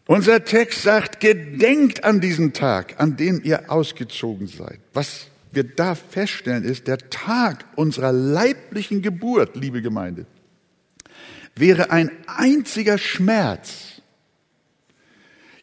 Unser 0.07 0.45
Text 0.45 0.83
sagt, 0.83 1.19
gedenkt 1.19 2.03
an 2.03 2.21
diesen 2.21 2.53
Tag, 2.53 2.99
an 2.99 3.17
dem 3.17 3.41
ihr 3.43 3.71
ausgezogen 3.71 4.47
seid. 4.47 4.79
Was 4.93 5.27
wir 5.51 5.63
da 5.63 5.95
feststellen, 5.95 6.63
ist 6.63 6.87
der 6.87 6.97
Tag 7.09 7.65
unserer 7.75 8.11
leiblichen 8.11 9.01
Geburt, 9.01 9.55
liebe 9.55 9.81
Gemeinde 9.81 10.27
wäre 11.55 11.91
ein 11.91 12.11
einziger 12.27 12.97
Schmerz, 12.97 14.01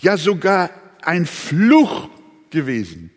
ja 0.00 0.16
sogar 0.16 0.70
ein 1.02 1.26
Fluch 1.26 2.08
gewesen, 2.50 3.10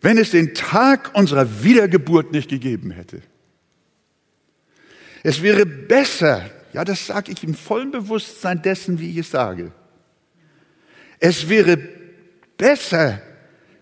wenn 0.00 0.18
es 0.18 0.30
den 0.30 0.54
Tag 0.54 1.14
unserer 1.14 1.62
Wiedergeburt 1.62 2.32
nicht 2.32 2.48
gegeben 2.48 2.90
hätte. 2.90 3.20
Es 5.22 5.42
wäre 5.42 5.66
besser, 5.66 6.50
ja 6.72 6.84
das 6.84 7.06
sage 7.06 7.30
ich 7.30 7.44
im 7.44 7.54
vollen 7.54 7.90
Bewusstsein 7.90 8.62
dessen, 8.62 8.98
wie 8.98 9.10
ich 9.10 9.18
es 9.18 9.30
sage, 9.30 9.72
es 11.20 11.48
wäre 11.48 11.76
besser, 12.56 13.22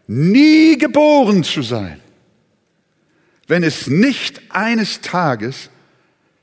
nie 0.07 0.76
geboren 0.76 1.45
zu 1.45 1.62
sein, 1.62 2.00
wenn 3.47 3.62
es 3.62 3.87
nicht 3.87 4.42
eines 4.50 5.00
Tages 5.00 5.71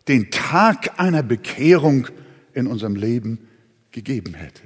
den 0.08 0.32
Tag 0.32 1.00
einer 1.00 1.24
Bekehrung 1.24 2.08
in 2.54 2.68
unserem 2.68 2.96
Leben 2.96 3.48
gegeben 3.92 4.34
hätte. 4.34 4.62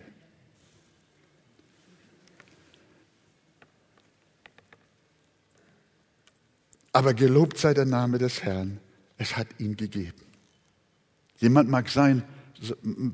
Aber 6.92 7.14
gelobt 7.14 7.58
sei 7.58 7.74
der 7.74 7.86
Name 7.86 8.18
des 8.18 8.44
Herrn, 8.44 8.80
es 9.18 9.38
hat 9.38 9.48
ihn 9.60 9.78
gegeben. 9.78 10.22
Jemand 11.38 11.70
mag 11.70 11.90
sein, 11.90 12.24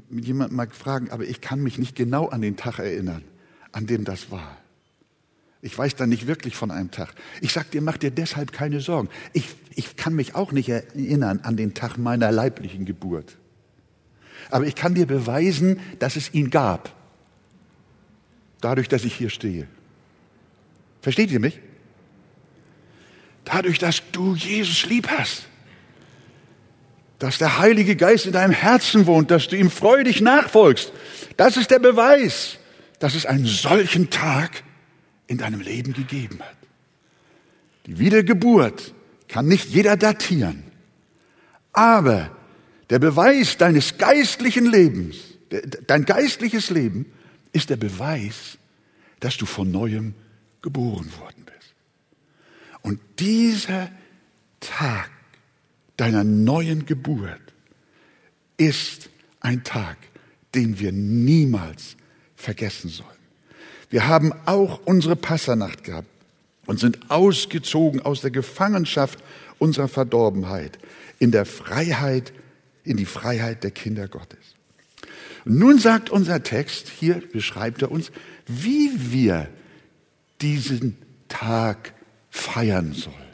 jemand 0.10 0.52
mag 0.52 0.75
fragen, 0.75 1.10
aber 1.12 1.24
ich 1.24 1.42
kann 1.42 1.62
mich 1.62 1.78
nicht 1.78 1.96
genau 1.96 2.28
an 2.28 2.42
den 2.42 2.58
Tag 2.58 2.80
erinnern, 2.80 3.24
an 3.72 3.86
dem 3.86 4.04
das 4.04 4.32
war. 4.32 4.58
Ich 5.62 5.75
weiß 5.75 5.96
da 5.96 6.06
nicht 6.06 6.28
wirklich 6.28 6.56
von 6.56 6.70
einem 6.70 6.92
Tag. 6.92 7.16
Ich 7.42 7.52
sag 7.54 7.72
dir, 7.72 7.82
mach 7.82 7.98
dir 7.98 8.12
deshalb 8.12 8.52
keine 8.52 8.82
Sorgen. 8.82 9.10
Ich, 9.34 9.56
ich 9.74 9.96
kann 9.96 10.14
mich 10.14 10.36
auch 10.36 10.52
nicht 10.52 10.70
erinnern 10.70 11.40
an 11.42 11.58
den 11.58 11.74
Tag 11.74 11.98
meiner 11.98 12.32
leiblichen 12.32 12.86
Geburt. 12.86 13.38
Aber 14.52 14.68
ich 14.68 14.75
kann 14.75 14.94
dir 14.94 15.08
beweisen, 15.08 15.80
dass 15.98 16.18
es 16.18 16.34
ihn 16.34 16.52
gab. 16.52 16.94
Dadurch, 18.62 18.88
dass 18.88 19.06
ich 19.06 19.16
hier 19.16 19.30
stehe. 19.30 19.68
Versteht 21.02 21.32
ihr 21.32 21.40
mich? 21.40 21.60
Dadurch, 23.44 23.80
dass 23.80 24.02
du 24.12 24.36
Jesus 24.36 24.86
lieb 24.86 25.08
hast. 25.08 25.48
Dass 27.25 27.39
der 27.39 27.58
Heilige 27.58 27.96
Geist 27.96 28.27
in 28.27 28.34
deinem 28.34 28.51
Herzen 28.51 29.08
wohnt, 29.08 29.32
dass 29.32 29.48
du 29.48 29.58
ihm 29.58 29.72
freudig 29.72 30.22
nachfolgst. 30.22 30.94
Das 31.38 31.58
ist 31.58 31.72
der 31.72 31.79
Beweis, 31.79 32.60
dass 33.00 33.15
es 33.15 33.25
einen 33.25 33.48
solchen 33.48 34.12
Tag 34.12 34.62
in 35.25 35.39
deinem 35.39 35.60
Leben 35.60 35.94
gegeben 35.94 36.38
hat. 36.39 36.55
Die 37.88 37.98
Wiedergeburt 37.98 38.94
kann 39.27 39.48
nicht 39.48 39.70
jeder 39.70 39.98
datieren, 39.98 40.65
aber 41.74 42.29
der 42.91 43.00
Beweis 43.00 43.58
deines 43.58 43.98
geistlichen 43.98 44.67
Lebens, 44.67 45.15
dein 45.88 46.05
geistliches 46.05 46.70
Leben 46.70 47.12
ist 47.53 47.72
der 47.72 47.77
Beweis, 47.77 48.60
dass 49.20 49.36
du 49.36 49.48
von 49.48 49.72
neuem 49.72 50.13
geboren 50.62 51.12
worden 51.20 51.44
bist. 51.44 51.74
Und 52.84 53.00
dieser 53.17 53.89
Tag 54.60 55.10
deiner 55.98 56.24
neuen 56.24 56.86
Geburt 56.86 57.42
ist 58.58 59.10
ein 59.40 59.64
Tag, 59.64 59.98
den 60.54 60.80
wir 60.80 60.92
niemals 60.92 61.96
vergessen 62.36 62.90
sollen. 62.90 63.10
Wir 63.90 64.08
haben 64.08 64.34
auch 64.46 64.82
unsere 64.86 65.16
Passernacht 65.16 65.84
gehabt 65.84 66.08
und 66.66 66.80
sind 66.80 67.10
ausgezogen 67.10 68.02
aus 68.02 68.22
der 68.22 68.32
Gefangenschaft 68.32 69.20
unserer 69.60 69.88
Verdorbenheit 69.88 70.80
in 71.20 71.32
der 71.32 71.46
Freiheit, 71.46 72.34
in 72.84 72.98
die 72.98 73.06
Freiheit 73.06 73.64
der 73.64 73.72
Kinder 73.72 74.08
Gottes. 74.08 74.40
nun 75.46 75.80
sagt 75.80 76.10
unser 76.10 76.44
Text, 76.44 76.90
hier 76.90 77.22
beschreibt 77.32 77.84
er 77.84 77.92
uns, 77.92 78.12
wie 78.48 78.92
wir 79.12 79.48
diesen 80.42 80.98
Tag 81.28 81.94
feiern 82.30 82.94
sollen. 82.94 83.25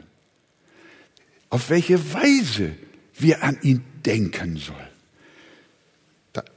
Auf 1.52 1.68
welche 1.68 2.14
Weise 2.14 2.74
wir 3.12 3.42
an 3.42 3.58
ihn 3.60 3.84
denken 4.06 4.56
sollen. 4.56 4.78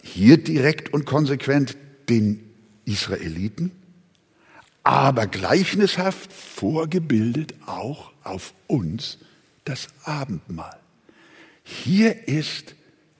hier 0.01 0.37
direkt 0.37 0.93
und 0.93 1.03
konsequent 1.03 1.75
den 2.07 2.49
Israeliten, 2.85 3.73
aber 4.83 5.27
gleichnishaft 5.27 6.31
vorgebildet 6.31 7.55
auch 7.65 8.13
auf 8.23 8.53
uns 8.67 9.17
das 9.65 9.89
Abendmahl. 10.05 10.79
Hier 11.65 12.29
ist 12.29 12.73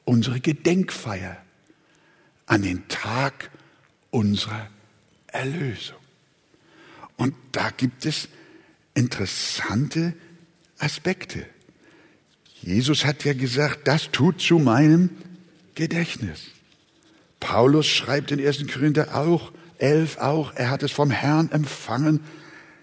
unsere 0.06 0.40
Gedenkfeier 0.40 1.36
an 2.46 2.62
den 2.62 2.88
Tag 2.88 3.52
unserer 4.12 4.70
Erlösung. 5.28 5.98
Und 7.18 7.36
da 7.52 7.70
gibt 7.72 8.06
es 8.06 8.30
interessante 8.94 10.14
Aspekte. 10.80 11.46
Jesus 12.66 13.06
hat 13.06 13.24
ja 13.24 13.34
gesagt, 13.34 13.88
das 13.88 14.12
tut 14.12 14.42
zu 14.42 14.60
meinem 14.60 15.12
Gedächtnis. 15.76 16.48
Paulus 17.40 17.88
schreibt 17.88 18.32
in 18.32 18.46
1. 18.46 18.66
Korinther 18.68 19.16
auch, 19.16 19.52
11 19.78 20.18
auch, 20.18 20.54
er 20.56 20.70
hat 20.70 20.84
es 20.84 20.92
vom 20.92 21.12
Herrn 21.12 21.52
empfangen. 21.52 22.22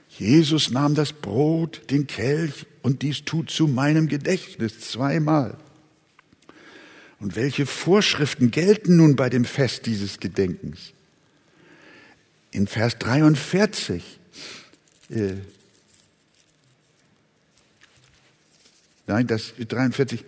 Jesus 0.08 0.70
nahm 0.70 0.94
das 0.94 1.12
Brot, 1.12 1.90
den 1.90 2.06
Kelch 2.06 2.66
und 2.82 3.02
dies 3.02 3.24
tut 3.24 3.50
zu 3.50 3.66
meinem 3.66 4.08
Gedächtnis 4.08 4.80
zweimal. 4.80 5.56
Und 7.18 7.34
welche 7.36 7.66
Vorschriften 7.66 8.50
gelten 8.50 8.96
nun 8.96 9.16
bei 9.16 9.28
dem 9.28 9.44
Fest 9.44 9.86
dieses 9.86 10.20
Gedenkens? 10.20 10.92
in 12.52 12.66
Vers 12.66 12.98
43. 12.98 14.20
Äh, 15.10 15.32
nein, 19.06 19.26
das 19.26 19.52
43. 19.56 20.24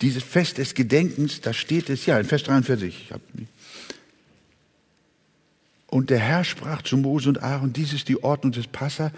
Dieses 0.00 0.22
Fest 0.22 0.58
des 0.58 0.74
Gedenkens, 0.74 1.40
da 1.40 1.52
steht 1.52 1.90
es 1.90 2.06
ja 2.06 2.18
in 2.18 2.24
Vers 2.24 2.44
43. 2.44 3.10
Und 5.88 6.10
der 6.10 6.18
Herr 6.18 6.44
sprach 6.44 6.82
zu 6.82 6.96
Mose 6.96 7.28
und 7.30 7.42
Aaron, 7.42 7.72
dies 7.72 7.92
ist 7.92 8.08
die 8.08 8.22
Ordnung 8.22 8.52
des 8.52 8.66
Passa, 8.66 9.10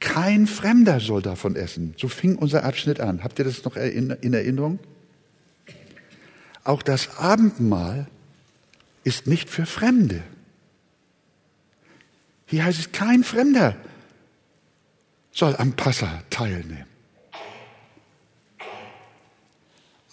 kein 0.00 0.46
Fremder 0.46 1.00
soll 1.00 1.22
davon 1.22 1.56
essen. 1.56 1.94
So 1.96 2.08
fing 2.08 2.36
unser 2.36 2.64
Abschnitt 2.64 3.00
an. 3.00 3.24
Habt 3.24 3.38
ihr 3.38 3.46
das 3.46 3.64
noch 3.64 3.76
in 3.76 4.10
Erinnerung? 4.34 4.78
Auch 6.64 6.82
das 6.82 7.16
Abendmahl 7.16 8.06
ist 9.04 9.26
nicht 9.26 9.48
für 9.48 9.64
Fremde. 9.64 10.22
Hier 12.46 12.64
heißt 12.64 12.78
es, 12.78 12.92
kein 12.92 13.24
Fremder 13.24 13.76
soll 15.32 15.56
am 15.56 15.72
Passa 15.72 16.22
teilnehmen. 16.28 16.84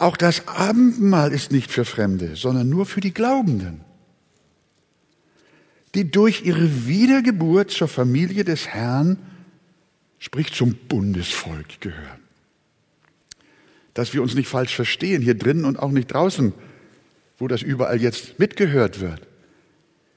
Auch 0.03 0.17
das 0.17 0.49
Abendmahl 0.49 1.31
ist 1.31 1.53
nicht 1.53 1.71
für 1.71 1.85
Fremde, 1.85 2.35
sondern 2.35 2.67
nur 2.67 2.85
für 2.85 2.99
die 2.99 3.13
Glaubenden, 3.13 3.85
die 5.95 6.11
durch 6.11 6.41
ihre 6.43 6.87
Wiedergeburt 6.87 7.71
zur 7.71 7.87
Familie 7.87 8.43
des 8.43 8.67
Herrn 8.67 9.17
sprich 10.19 10.51
zum 10.51 10.75
Bundesvolk 10.89 11.79
gehören. 11.79 12.19
Dass 13.93 14.13
wir 14.13 14.21
uns 14.21 14.35
nicht 14.35 14.49
falsch 14.49 14.75
verstehen, 14.75 15.21
hier 15.21 15.35
drinnen 15.35 15.63
und 15.63 15.79
auch 15.79 15.91
nicht 15.91 16.07
draußen, 16.07 16.51
wo 17.37 17.47
das 17.47 17.61
überall 17.61 18.01
jetzt 18.01 18.37
mitgehört 18.39 18.99
wird. 18.99 19.25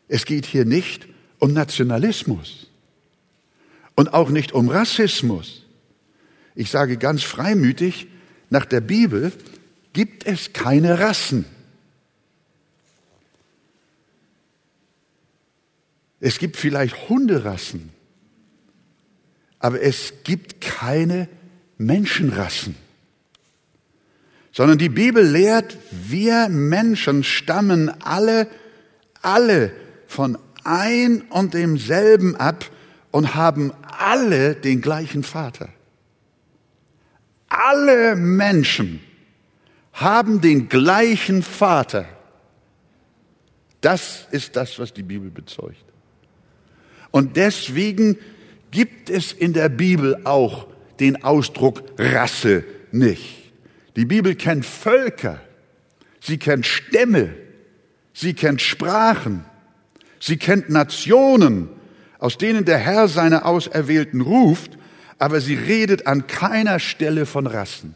Es 0.08 0.24
geht 0.24 0.46
hier 0.46 0.64
nicht 0.64 1.06
um 1.38 1.52
Nationalismus 1.52 2.66
und 3.94 4.14
auch 4.14 4.30
nicht 4.30 4.50
um 4.50 4.68
Rassismus. 4.68 5.64
Ich 6.56 6.72
sage 6.72 6.96
ganz 6.96 7.22
freimütig, 7.22 8.08
nach 8.50 8.64
der 8.64 8.80
Bibel 8.80 9.30
gibt 9.96 10.26
es 10.26 10.52
keine 10.52 11.00
Rassen. 11.00 11.46
Es 16.20 16.38
gibt 16.38 16.58
vielleicht 16.58 17.08
Hunderassen, 17.08 17.88
aber 19.58 19.80
es 19.80 20.12
gibt 20.22 20.60
keine 20.60 21.30
Menschenrassen. 21.78 22.76
Sondern 24.52 24.76
die 24.76 24.90
Bibel 24.90 25.26
lehrt, 25.26 25.78
wir 25.90 26.50
Menschen 26.50 27.24
stammen 27.24 27.88
alle, 28.02 28.48
alle 29.22 29.72
von 30.08 30.36
ein 30.62 31.22
und 31.30 31.54
demselben 31.54 32.36
ab 32.36 32.70
und 33.12 33.34
haben 33.34 33.72
alle 33.82 34.56
den 34.56 34.82
gleichen 34.82 35.22
Vater. 35.22 35.70
Alle 37.48 38.14
Menschen 38.14 39.00
haben 39.96 40.42
den 40.42 40.68
gleichen 40.68 41.42
Vater. 41.42 42.04
Das 43.80 44.28
ist 44.30 44.54
das, 44.54 44.78
was 44.78 44.92
die 44.92 45.02
Bibel 45.02 45.30
bezeugt. 45.30 45.84
Und 47.10 47.36
deswegen 47.36 48.18
gibt 48.70 49.08
es 49.08 49.32
in 49.32 49.54
der 49.54 49.70
Bibel 49.70 50.20
auch 50.24 50.66
den 51.00 51.24
Ausdruck 51.24 51.82
Rasse 51.98 52.64
nicht. 52.92 53.52
Die 53.96 54.04
Bibel 54.04 54.34
kennt 54.34 54.66
Völker, 54.66 55.40
sie 56.20 56.36
kennt 56.36 56.66
Stämme, 56.66 57.34
sie 58.12 58.34
kennt 58.34 58.60
Sprachen, 58.60 59.46
sie 60.20 60.36
kennt 60.36 60.68
Nationen, 60.68 61.70
aus 62.18 62.36
denen 62.36 62.66
der 62.66 62.78
Herr 62.78 63.08
seine 63.08 63.46
Auserwählten 63.46 64.20
ruft, 64.20 64.76
aber 65.18 65.40
sie 65.40 65.54
redet 65.54 66.06
an 66.06 66.26
keiner 66.26 66.80
Stelle 66.80 67.24
von 67.24 67.46
Rassen. 67.46 67.94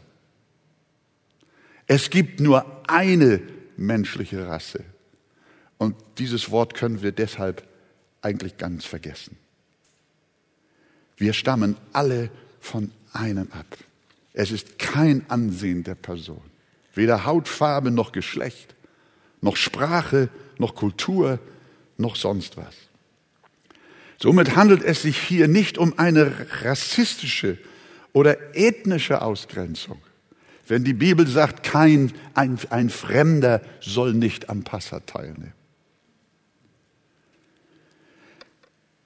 Es 1.93 2.09
gibt 2.09 2.39
nur 2.39 2.65
eine 2.87 3.41
menschliche 3.75 4.47
Rasse. 4.47 4.85
Und 5.77 5.93
dieses 6.19 6.49
Wort 6.49 6.73
können 6.73 7.01
wir 7.01 7.11
deshalb 7.11 7.67
eigentlich 8.21 8.57
ganz 8.57 8.85
vergessen. 8.85 9.35
Wir 11.17 11.33
stammen 11.33 11.75
alle 11.91 12.29
von 12.61 12.91
einem 13.11 13.51
ab. 13.51 13.65
Es 14.31 14.51
ist 14.51 14.79
kein 14.79 15.29
Ansehen 15.29 15.83
der 15.83 15.95
Person. 15.95 16.39
Weder 16.93 17.25
Hautfarbe 17.25 17.91
noch 17.91 18.13
Geschlecht, 18.13 18.73
noch 19.41 19.57
Sprache, 19.57 20.29
noch 20.59 20.75
Kultur, 20.75 21.39
noch 21.97 22.15
sonst 22.15 22.55
was. 22.55 22.73
Somit 24.17 24.55
handelt 24.55 24.81
es 24.81 25.01
sich 25.01 25.17
hier 25.17 25.49
nicht 25.49 25.77
um 25.77 25.99
eine 25.99 26.47
rassistische 26.63 27.57
oder 28.13 28.55
ethnische 28.55 29.21
Ausgrenzung. 29.21 30.01
Wenn 30.67 30.83
die 30.83 30.93
Bibel 30.93 31.27
sagt, 31.27 31.63
kein, 31.63 32.13
ein, 32.33 32.57
ein 32.69 32.89
Fremder 32.89 33.61
soll 33.79 34.13
nicht 34.13 34.49
am 34.49 34.63
Passa 34.63 35.01
teilnehmen. 35.01 35.53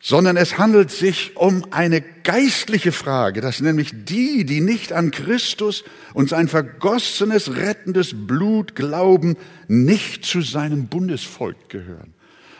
sondern 0.06 0.38
es 0.38 0.60
handelt 0.60 0.92
sich 0.92 1.36
um 1.36 1.66
eine 1.72 2.00
geistliche 2.00 2.92
Frage, 2.92 3.42
dass 3.42 3.60
nämlich 3.60 3.90
die, 3.92 4.46
die 4.46 4.62
nicht 4.62 4.94
an 4.94 5.10
Christus 5.10 5.84
und 6.14 6.30
sein 6.30 6.48
vergossenes, 6.48 7.56
rettendes 7.56 8.12
Blut 8.14 8.76
glauben, 8.76 9.36
nicht 9.68 10.24
zu 10.24 10.42
seinem 10.42 10.86
Bundesvolk 10.86 11.70
gehören. 11.70 12.14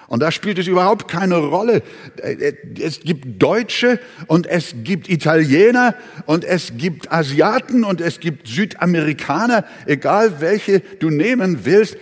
Und 0.08 0.20
da 0.20 0.32
spielt 0.32 0.60
es 0.60 0.68
überhaupt 0.68 1.08
keine 1.08 1.38
Rolle. 1.38 1.82
Es 2.80 3.00
gibt 3.00 3.42
Deutsche 3.42 4.00
und 4.28 4.46
es 4.46 4.76
gibt 4.84 5.10
Italiener 5.10 5.96
und 6.26 6.44
es 6.44 6.74
gibt 6.78 7.12
Asiaten 7.12 7.84
und 7.84 8.02
es 8.02 8.20
gibt 8.20 8.48
Südamerikaner, 8.48 9.66
egal 9.88 10.42
welche 10.42 10.80
du 10.80 11.10
nehmen 11.10 11.66
willst. 11.66 11.98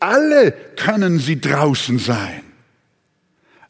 Alle 0.00 0.52
können 0.76 1.18
sie 1.18 1.40
draußen 1.40 1.98
sein. 1.98 2.42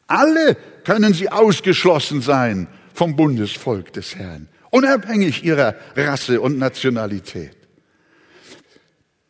Alle 0.07 0.57
können 0.83 1.13
sie 1.13 1.29
ausgeschlossen 1.29 2.21
sein 2.21 2.67
vom 2.93 3.15
Bundesvolk 3.15 3.93
des 3.93 4.15
Herrn, 4.15 4.47
unabhängig 4.69 5.43
ihrer 5.43 5.75
Rasse 5.95 6.41
und 6.41 6.57
Nationalität. 6.57 7.55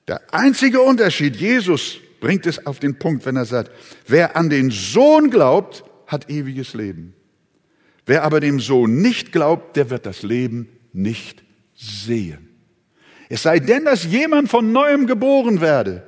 Der 0.07 0.21
einzige 0.33 0.81
Unterschied, 0.81 1.35
Jesus 1.35 1.99
bringt 2.25 2.47
es 2.47 2.65
auf 2.65 2.79
den 2.79 2.97
Punkt, 2.97 3.23
wenn 3.27 3.35
er 3.35 3.45
sagt, 3.45 3.69
wer 4.07 4.35
an 4.35 4.49
den 4.49 4.71
Sohn 4.71 5.29
glaubt, 5.29 5.83
hat 6.07 6.27
ewiges 6.27 6.73
Leben. 6.73 7.13
Wer 8.07 8.23
aber 8.23 8.39
dem 8.39 8.59
Sohn 8.59 8.99
nicht 8.99 9.31
glaubt, 9.31 9.77
der 9.77 9.91
wird 9.91 10.07
das 10.07 10.23
Leben 10.23 10.67
nicht 10.91 11.43
sehen. 11.75 12.49
Es 13.29 13.43
sei 13.43 13.59
denn, 13.59 13.85
dass 13.85 14.05
jemand 14.05 14.49
von 14.49 14.71
neuem 14.71 15.05
geboren 15.05 15.61
werde, 15.61 16.01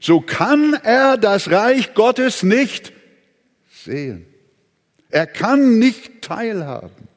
so 0.00 0.20
kann 0.20 0.74
er 0.82 1.16
das 1.16 1.50
Reich 1.50 1.94
Gottes 1.94 2.42
nicht 2.42 2.92
sehen. 3.72 4.26
Er 5.08 5.26
kann 5.26 5.78
nicht 5.78 6.20
teilhaben. 6.20 7.08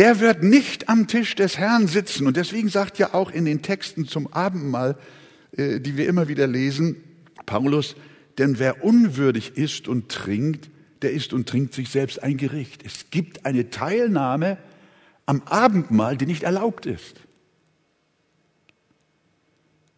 Der 0.00 0.18
wird 0.18 0.42
nicht 0.42 0.88
am 0.88 1.08
Tisch 1.08 1.34
des 1.34 1.58
Herrn 1.58 1.86
sitzen. 1.86 2.26
Und 2.26 2.38
deswegen 2.38 2.70
sagt 2.70 2.98
ja 2.98 3.12
auch 3.12 3.30
in 3.30 3.44
den 3.44 3.60
Texten 3.60 4.08
zum 4.08 4.32
Abendmahl, 4.32 4.96
äh, 5.54 5.78
die 5.78 5.98
wir 5.98 6.08
immer 6.08 6.26
wieder 6.26 6.46
lesen, 6.46 6.96
Paulus, 7.44 7.96
denn 8.38 8.58
wer 8.58 8.82
unwürdig 8.82 9.58
isst 9.58 9.88
und 9.88 10.08
trinkt, 10.08 10.70
der 11.02 11.10
isst 11.10 11.34
und 11.34 11.46
trinkt 11.46 11.74
sich 11.74 11.90
selbst 11.90 12.22
ein 12.22 12.38
Gericht. 12.38 12.82
Es 12.82 13.10
gibt 13.10 13.44
eine 13.44 13.68
Teilnahme 13.68 14.56
am 15.26 15.42
Abendmahl, 15.42 16.16
die 16.16 16.24
nicht 16.24 16.44
erlaubt 16.44 16.86
ist. 16.86 17.16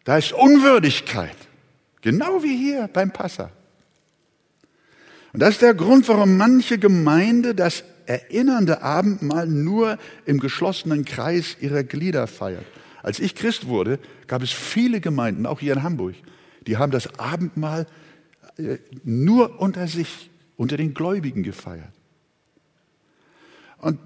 Da 0.03 0.19
ist 0.19 0.33
Unwürdigkeit, 0.33 1.37
genau 2.01 2.43
wie 2.43 2.57
hier 2.57 2.91
beim 2.93 3.13
Passa. 3.13 3.53
Und 5.33 5.39
das 5.39 5.51
ist 5.51 5.63
der 5.63 5.75
Grund, 5.75 6.09
warum 6.09 6.37
manche 6.37 6.79
Gemeinde 6.79 7.55
das 7.55 7.85
erinnernde 8.13 8.83
Abendmahl 8.83 9.47
nur 9.47 9.99
im 10.27 10.39
geschlossenen 10.39 11.05
Kreis 11.05 11.57
ihrer 11.61 11.83
Glieder 11.83 12.27
feiert. 12.27 12.67
Als 13.03 13.19
ich 13.19 13.35
Christ 13.35 13.67
wurde, 13.67 13.99
gab 14.27 14.43
es 14.43 14.53
viele 14.53 15.01
Gemeinden, 15.01 15.47
auch 15.47 15.61
hier 15.61 15.73
in 15.73 15.83
Hamburg, 15.83 16.15
die 16.67 16.77
haben 16.77 16.93
das 16.93 17.19
Abendmahl 17.19 17.87
äh, 18.59 18.79
nur 19.03 19.61
unter 19.61 19.89
sich, 19.89 20.31
unter 20.57 20.77
den 20.77 20.95
Gläubigen 20.95 21.43
gefeiert. 21.43 21.93
Und 23.79 23.99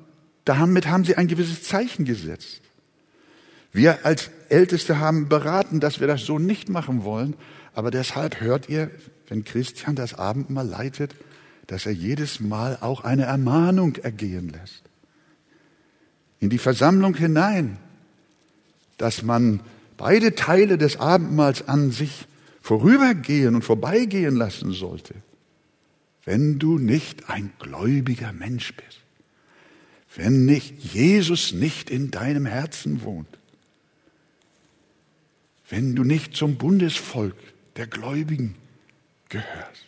damit 0.45 0.87
haben 0.87 1.05
sie 1.05 1.17
ein 1.17 1.27
gewisses 1.27 1.65
Zeichen 1.65 2.05
gesetzt. 2.05 2.63
Wir 3.73 4.07
als 4.07 4.31
Älteste 4.49 5.01
haben 5.01 5.29
beraten, 5.29 5.81
dass 5.81 6.01
wir 6.01 6.07
das 6.07 6.25
so 6.25 6.39
nicht 6.39 6.69
machen 6.69 7.05
wollen, 7.05 7.35
aber 7.75 7.91
deshalb 7.91 8.41
hört 8.41 8.69
ihr, 8.71 8.91
wenn 9.29 9.45
Christian 9.45 9.97
das 9.97 10.15
Abendmahl 10.15 10.67
leitet, 10.67 11.15
dass 11.67 11.87
er 11.87 11.93
jedes 11.93 12.41
Mal 12.41 12.79
auch 12.81 13.05
eine 13.05 13.25
Ermahnung 13.25 13.97
ergehen 13.97 14.49
lässt. 14.49 14.83
In 16.39 16.51
die 16.51 16.59
Versammlung 16.59 17.15
hinein, 17.15 17.79
dass 18.99 19.23
man 19.23 19.61
beide 19.97 20.35
Teile 20.35 20.79
des 20.79 20.99
Abendmahls 20.99 21.69
an 21.69 21.91
sich 21.91 22.27
vorübergehen 22.61 23.55
und 23.55 23.63
vorbeigehen 23.63 24.37
lassen 24.37 24.73
sollte, 24.73 25.15
wenn 26.25 26.59
du 26.59 26.79
nicht 26.79 27.31
ein 27.31 27.53
gläubiger 27.59 28.33
Mensch 28.33 28.75
bist, 28.75 29.01
wenn 30.15 30.45
nicht 30.45 30.79
Jesus 30.79 31.53
nicht 31.53 31.91
in 31.91 32.11
deinem 32.11 32.47
Herzen 32.47 33.03
wohnt, 33.03 33.39
wenn 35.69 35.95
du 35.95 36.05
nicht 36.05 36.35
zum 36.37 36.57
Bundesvolk 36.57 37.37
der 37.77 37.87
Gläubigen 37.87 38.55
gehörst. 39.29 39.86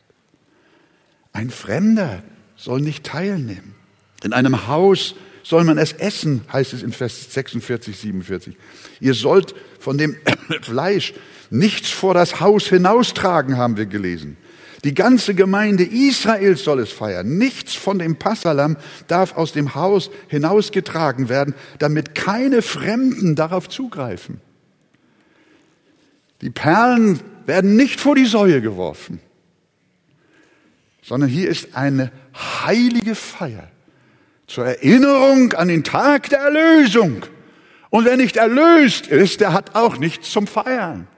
Ein 1.38 1.51
Fremder 1.51 2.24
soll 2.57 2.81
nicht 2.81 3.05
teilnehmen. 3.07 3.77
In 4.24 4.33
einem 4.33 4.66
Haus 4.66 5.14
soll 5.44 5.62
man 5.62 5.79
es 5.79 5.92
essen, 5.92 6.40
heißt 6.53 6.72
es 6.72 6.83
in 6.83 6.90
Vers 6.90 7.33
46, 7.33 7.96
47. 7.96 8.57
Ihr 8.98 9.14
sollt 9.14 9.55
von 9.79 9.98
dem 9.98 10.16
Fleisch 10.62 11.14
nichts 11.48 11.90
vor 11.90 12.12
das 12.12 12.40
Haus 12.40 12.66
hinaustragen, 12.66 13.57
haben 13.57 13.77
wir 13.77 13.87
gelesen. 13.87 14.37
Die 14.83 14.94
ganze 14.94 15.33
Gemeinde 15.37 15.85
Israels 15.85 16.64
soll 16.64 16.81
es 16.81 16.90
feiern. 16.90 17.38
Nichts 17.38 17.72
von 17.72 18.01
dem 18.01 18.16
Passalam 18.16 18.77
darf 19.07 19.37
aus 19.37 19.53
dem 19.53 19.77
Haus 19.77 20.11
hinausgetragen 20.27 21.29
werden, 21.29 21.55
damit 21.79 22.16
keine 22.16 22.62
Fremden 22.62 23.37
darauf 23.37 23.68
zugreifen. 23.68 24.40
Die 26.40 26.51
Perlen 26.51 27.20
werden 27.46 27.77
nicht 27.77 28.01
vor 28.01 28.16
die 28.16 28.27
Säue 28.27 28.61
geworfen 28.61 29.20
sondern 31.09 31.31
hier 31.31 31.49
ist 31.49 31.75
eine 31.75 32.12
heilige 32.35 33.14
Feier 33.14 33.71
zur 34.47 34.66
Erinnerung 34.66 35.55
an 35.55 35.68
den 35.68 35.83
Tag 35.83 36.29
der 36.29 36.40
Erlösung. 36.40 37.25
Und 37.88 38.05
wer 38.05 38.18
nicht 38.18 38.37
erlöst 38.37 39.07
ist, 39.07 39.40
der 39.40 39.55
hat 39.55 39.75
auch 39.75 39.97
nichts 39.97 40.31
zum 40.31 40.47
Feiern. 40.47 41.09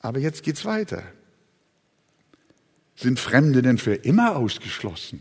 Aber 0.00 0.18
jetzt 0.18 0.42
geht's 0.42 0.64
weiter. 0.64 1.02
Sind 2.96 3.20
Fremde 3.20 3.60
denn 3.60 3.76
für 3.76 3.94
immer 3.94 4.36
ausgeschlossen 4.36 5.20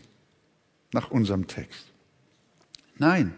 nach 0.94 1.12
unserem 1.12 1.48
Text? 1.48 1.86
Nein. 2.98 3.34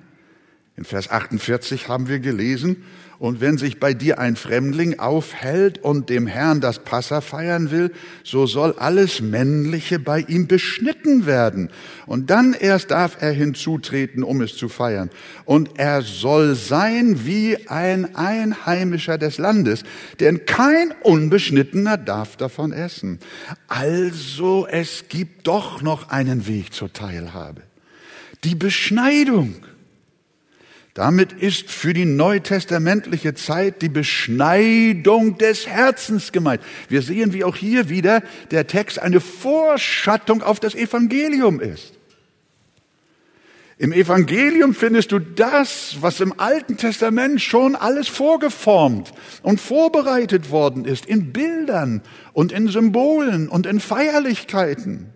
In 0.78 0.84
Vers 0.84 1.10
48 1.10 1.88
haben 1.88 2.08
wir 2.08 2.20
gelesen, 2.20 2.84
und 3.18 3.40
wenn 3.40 3.58
sich 3.58 3.80
bei 3.80 3.94
dir 3.94 4.20
ein 4.20 4.36
Fremdling 4.36 5.00
aufhält 5.00 5.78
und 5.80 6.10
dem 6.10 6.28
Herrn 6.28 6.60
das 6.60 6.80
Passa 6.80 7.22
feiern 7.22 7.72
will, 7.72 7.92
so 8.24 8.46
soll 8.46 8.74
alles 8.78 9.22
Männliche 9.22 10.00
bei 10.00 10.20
ihm 10.20 10.48
beschnitten 10.48 11.26
werden. 11.26 11.70
Und 12.06 12.30
dann 12.30 12.54
erst 12.54 12.92
darf 12.92 13.22
er 13.22 13.32
hinzutreten, 13.32 14.24
um 14.24 14.42
es 14.42 14.58
zu 14.58 14.68
feiern. 14.68 15.10
Und 15.46 15.80
er 15.80 16.02
soll 16.02 16.56
sein 16.56 17.26
wie 17.26 17.70
ein 17.70 18.16
Einheimischer 18.16 19.18
des 19.18 19.38
Landes, 19.38 19.84
denn 20.20 20.46
kein 20.46 20.94
Unbeschnittener 21.02 21.98
darf 21.98 22.36
davon 22.36 22.74
essen. 22.74 23.20
Also 23.68 24.68
es 24.70 25.06
gibt 25.08 25.48
doch 25.48 25.82
noch 25.82 26.10
einen 26.10 26.48
Weg 26.48 26.74
zur 26.74 26.92
Teilhabe. 26.92 27.62
Die 28.44 28.56
Beschneidung. 28.56 29.56
Damit 30.96 31.34
ist 31.34 31.70
für 31.70 31.94
die 31.94 32.06
neutestamentliche 32.06 33.34
Zeit 33.34 33.82
die 33.82 33.90
Beschneidung 33.90 35.38
des 35.38 35.68
Herzens 35.68 36.32
gemeint. 36.32 36.62
Wir 36.88 37.02
sehen, 37.02 37.34
wie 37.34 37.44
auch 37.44 37.58
hier 37.58 37.90
wieder 37.90 38.24
der 38.50 38.66
Text 38.66 39.00
eine 39.00 39.20
Vorschattung 39.20 40.42
auf 40.42 40.62
das 40.62 40.74
Evangelium 40.74 41.60
ist. 41.60 41.92
Im 43.78 43.92
Evangelium 43.92 44.74
findest 44.74 45.12
du 45.12 45.20
das, 45.20 45.98
was 46.00 46.22
im 46.22 46.40
Alten 46.40 46.78
Testament 46.78 47.42
schon 47.42 47.76
alles 47.76 48.08
vorgeformt 48.08 49.12
und 49.44 49.60
vorbereitet 49.60 50.50
worden 50.50 50.86
ist, 50.86 51.06
in 51.06 51.34
Bildern 51.34 52.04
und 52.32 52.54
in 52.54 52.70
Symbolen 52.70 53.50
und 53.50 53.66
in 53.66 53.82
Feierlichkeiten. 53.82 55.10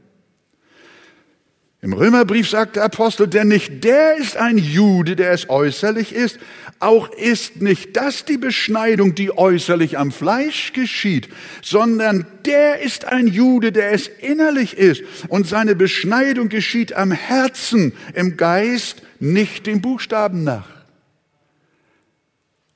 Im 1.81 1.93
Römerbrief 1.93 2.49
sagt 2.49 2.75
der 2.75 2.83
Apostel, 2.83 3.27
denn 3.27 3.47
nicht 3.47 3.85
der 3.85 4.17
ist 4.17 4.35
ein 4.35 4.57
Jude, 4.57 5.15
der 5.15 5.31
es 5.31 5.49
äußerlich 5.49 6.13
ist, 6.13 6.37
auch 6.79 7.09
ist 7.09 7.61
nicht 7.61 7.95
das 7.95 8.25
die 8.25 8.37
Beschneidung, 8.37 9.15
die 9.15 9.37
äußerlich 9.37 9.97
am 9.97 10.11
Fleisch 10.11 10.73
geschieht, 10.73 11.29
sondern 11.61 12.25
der 12.45 12.81
ist 12.81 13.05
ein 13.05 13.27
Jude, 13.27 13.71
der 13.71 13.91
es 13.91 14.07
innerlich 14.07 14.77
ist. 14.77 15.03
Und 15.29 15.47
seine 15.47 15.75
Beschneidung 15.75 16.49
geschieht 16.49 16.93
am 16.93 17.11
Herzen, 17.11 17.93
im 18.13 18.35
Geist, 18.35 19.01
nicht 19.19 19.65
den 19.65 19.81
Buchstaben 19.81 20.43
nach. 20.43 20.67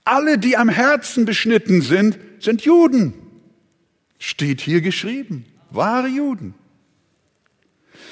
Alle, 0.05 0.37
die 0.37 0.57
am 0.57 0.69
Herzen 0.69 1.25
beschnitten 1.25 1.81
sind, 1.81 2.17
sind 2.39 2.61
Juden. 2.61 3.13
Steht 4.19 4.61
hier 4.61 4.81
geschrieben. 4.81 5.45
Wahre 5.71 6.07
Juden. 6.07 6.55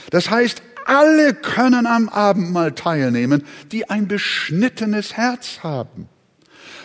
Das 0.09 0.29
heißt, 0.29 0.61
alle 0.85 1.33
können 1.33 1.85
am 1.85 2.09
Abendmahl 2.09 2.73
teilnehmen, 2.73 3.43
die 3.71 3.89
ein 3.89 4.07
beschnittenes 4.07 5.17
Herz 5.17 5.59
haben. 5.63 6.07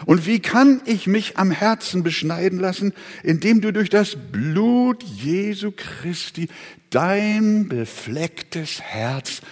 Und 0.04 0.26
wie 0.26 0.40
kann 0.40 0.82
ich 0.84 1.06
mich 1.06 1.38
am 1.38 1.50
Herzen 1.50 2.02
beschneiden 2.02 2.58
lassen, 2.58 2.92
indem 3.22 3.62
du 3.62 3.72
durch 3.72 3.88
das 3.88 4.16
Blut 4.30 5.02
Jesu 5.02 5.72
Christi 5.74 6.48
dein 6.90 7.68
beflecktes 7.68 8.80
Herz 8.80 9.42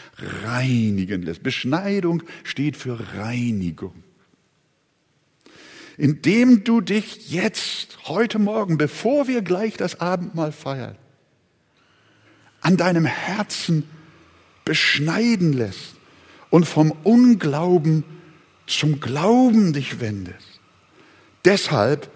reinigen 0.44 1.22
lässt. 1.22 1.42
Beschneidung 1.42 2.22
steht 2.42 2.76
für 2.76 2.98
Reinigung. 3.16 3.94
Indem 5.96 6.64
du 6.64 6.80
dich 6.80 7.30
jetzt, 7.30 7.98
heute 8.08 8.38
Morgen, 8.38 8.78
bevor 8.78 9.28
wir 9.28 9.42
gleich 9.42 9.76
das 9.76 10.00
Abendmahl 10.00 10.52
feiern, 10.52 10.96
an 12.60 12.76
deinem 12.76 13.04
Herzen 13.04 13.88
beschneiden 14.64 15.52
lässt 15.52 15.94
und 16.50 16.64
vom 16.64 16.92
Unglauben 17.02 18.04
zum 18.66 19.00
Glauben 19.00 19.72
dich 19.72 20.00
wendest. 20.00 20.60
Deshalb, 21.44 22.10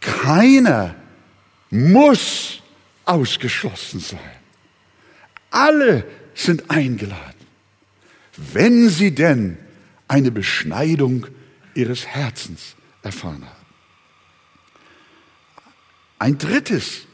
keiner 0.00 0.94
muss 1.70 2.62
ausgeschlossen 3.04 4.00
sein. 4.00 4.18
Alle 5.50 6.04
sind 6.34 6.70
eingeladen, 6.70 7.34
wenn 8.36 8.88
sie 8.88 9.14
denn 9.14 9.58
eine 10.06 10.30
Beschneidung 10.30 11.26
ihres 11.74 12.06
Herzens 12.06 12.76
erfahren 13.02 13.44
haben. 13.44 13.66
Ein 16.18 16.38
drittes, 16.38 17.06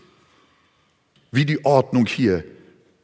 wie 1.30 1.44
die 1.44 1.64
Ordnung 1.64 2.07
hier 2.07 2.44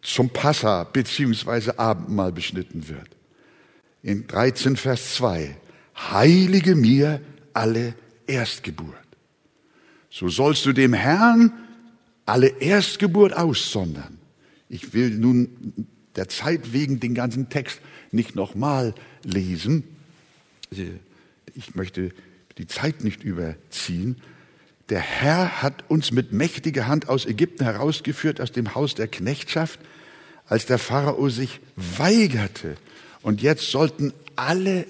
zum 0.02 0.30
Passa 0.30 0.84
beziehungsweise 0.84 1.78
Abendmahl 1.78 2.32
beschnitten 2.32 2.88
wird. 2.88 3.08
In 4.02 4.26
13 4.26 4.76
Vers 4.76 5.14
2. 5.14 5.56
Heilige 6.10 6.74
mir 6.74 7.20
alle 7.52 7.94
Erstgeburt. 8.26 8.94
So 10.10 10.28
sollst 10.28 10.64
du 10.66 10.72
dem 10.72 10.92
Herrn 10.92 11.52
alle 12.26 12.48
Erstgeburt 12.48 13.36
aussondern. 13.36 14.18
Ich 14.68 14.94
will 14.94 15.10
nun 15.10 15.88
der 16.16 16.28
Zeit 16.28 16.72
wegen 16.72 17.00
den 17.00 17.14
ganzen 17.14 17.48
Text 17.48 17.80
nicht 18.12 18.34
nochmal 18.34 18.94
lesen. 19.22 19.84
Ich 21.54 21.74
möchte 21.74 22.12
die 22.58 22.66
Zeit 22.66 23.04
nicht 23.04 23.22
überziehen. 23.22 24.16
Der 24.88 25.00
Herr 25.00 25.62
hat 25.62 25.88
uns 25.88 26.10
mit 26.10 26.32
mächtiger 26.32 26.88
Hand 26.88 27.08
aus 27.08 27.26
Ägypten 27.26 27.64
herausgeführt, 27.64 28.40
aus 28.40 28.52
dem 28.52 28.74
Haus 28.74 28.94
der 28.94 29.08
Knechtschaft, 29.08 29.78
als 30.50 30.66
der 30.66 30.78
Pharao 30.78 31.30
sich 31.30 31.60
weigerte. 31.76 32.76
Und 33.22 33.40
jetzt 33.40 33.70
sollten 33.70 34.12
alle, 34.36 34.84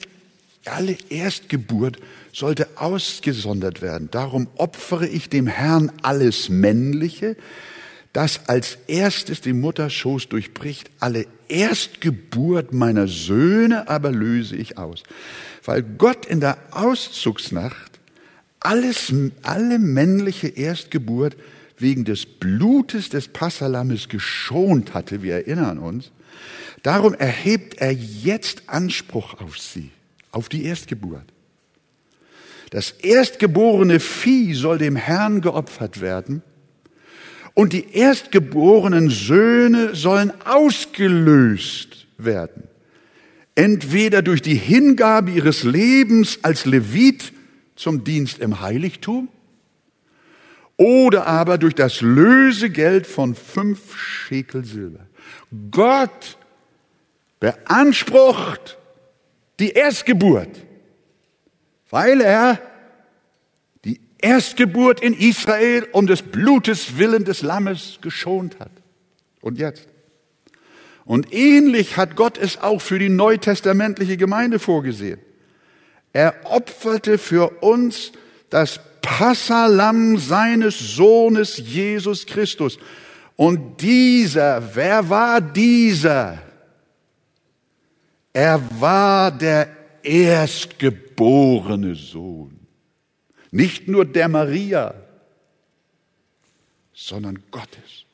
alle 0.65 0.97
Erstgeburt 1.11 1.99
sollte 2.33 2.67
ausgesondert 2.77 3.83
werden. 3.83 4.09
Darum 4.11 4.49
opfere 4.57 5.07
ich 5.07 5.29
dem 5.29 5.47
Herrn 5.47 5.93
alles 6.03 6.49
Männliche, 6.49 7.37
das 8.13 8.49
als 8.49 8.79
erstes 8.87 9.43
die 9.43 9.53
Mutterschoß 9.53 10.29
durchbricht. 10.29 10.91
Alle 10.99 11.27
Erstgeburt 11.49 12.73
meiner 12.73 13.07
Söhne 13.07 13.89
aber 13.89 14.11
löse 14.11 14.57
ich 14.57 14.79
aus. 14.79 15.03
Weil 15.65 15.83
Gott 15.83 16.25
in 16.25 16.41
der 16.41 16.57
Auszugsnacht 16.71 18.01
alles, 18.61 19.13
alle 19.43 19.79
männliche 19.79 20.49
Erstgeburt 20.49 21.37
wegen 21.81 22.05
des 22.05 22.27
Blutes 22.27 23.09
des 23.09 23.29
Passalammes 23.29 24.09
geschont 24.09 24.95
hatte, 24.95 25.23
wir 25.23 25.35
erinnern 25.35 25.79
uns, 25.79 26.13
darum 26.83 27.15
erhebt 27.15 27.81
er 27.81 27.93
jetzt 27.93 28.65
Anspruch 28.69 29.41
auf 29.41 29.59
sie, 29.59 29.91
auf 30.33 30.49
die 30.49 30.65
Erstgeburt. 30.65 31.25
Das 32.71 32.93
erstgeborene 32.93 33.99
Vieh 33.99 34.55
soll 34.55 34.79
dem 34.79 34.97
Herrn 34.97 35.41
geopfert 35.41 36.01
werden 36.01 36.43
und 37.55 37.73
die 37.73 37.93
erstgeborenen 37.93 39.11
Söhne 39.11 39.95
sollen 39.95 40.33
ausgelöst 40.45 42.07
werden. 42.17 42.65
Entweder 43.57 44.23
durch 44.23 44.41
die 44.41 44.55
Hingabe 44.55 45.33
ihres 45.33 45.65
Lebens 45.65 46.39
als 46.43 46.65
Levit 46.65 47.33
zum 47.75 48.05
Dienst 48.05 48.39
im 48.39 48.61
Heiligtum, 48.61 49.29
oder 50.81 51.27
aber 51.27 51.59
durch 51.59 51.75
das 51.75 52.01
Lösegeld 52.01 53.07
von 53.07 53.35
fünf 53.35 53.99
Schekel 53.99 54.65
Silber. 54.65 55.07
Gott 55.71 56.39
beansprucht 57.39 58.79
die 59.59 59.73
Erstgeburt, 59.73 60.49
weil 61.91 62.23
er 62.23 62.63
die 63.85 64.01
Erstgeburt 64.23 65.03
in 65.03 65.13
Israel 65.13 65.87
um 65.93 66.07
des 66.07 66.23
Blutes 66.23 66.97
willen 66.97 67.27
des 67.27 67.43
Lammes 67.43 67.99
geschont 68.01 68.59
hat. 68.59 68.73
Und 69.43 69.59
jetzt? 69.59 69.87
Und 71.05 71.35
ähnlich 71.35 71.99
hat 71.99 72.17
Gott 72.17 72.39
es 72.39 72.59
auch 72.59 72.81
für 72.81 72.99
die 72.99 73.11
neutestamentliche 73.11 74.17
Gemeinde 74.17 74.59
vorgesehen. 74.59 75.21
Er 76.15 76.37
opferte 76.45 77.19
für 77.19 77.63
uns 77.63 78.13
das 78.49 78.81
Passalam 79.03 80.19
seines 80.19 80.79
Sohnes 80.79 81.57
Jesus 81.59 82.27
Christus. 82.27 82.79
Und 83.37 83.81
dieser, 83.81 84.75
wer 84.75 85.09
war 85.09 85.41
dieser? 85.41 86.43
Er 88.33 88.61
war 88.81 89.31
der 89.31 89.69
erstgeborene 90.03 91.95
Sohn. 91.95 92.59
Nicht 93.51 93.89
nur 93.89 94.05
der 94.05 94.29
Maria, 94.29 94.95
sondern 96.93 97.43
Gottes. 97.51 98.05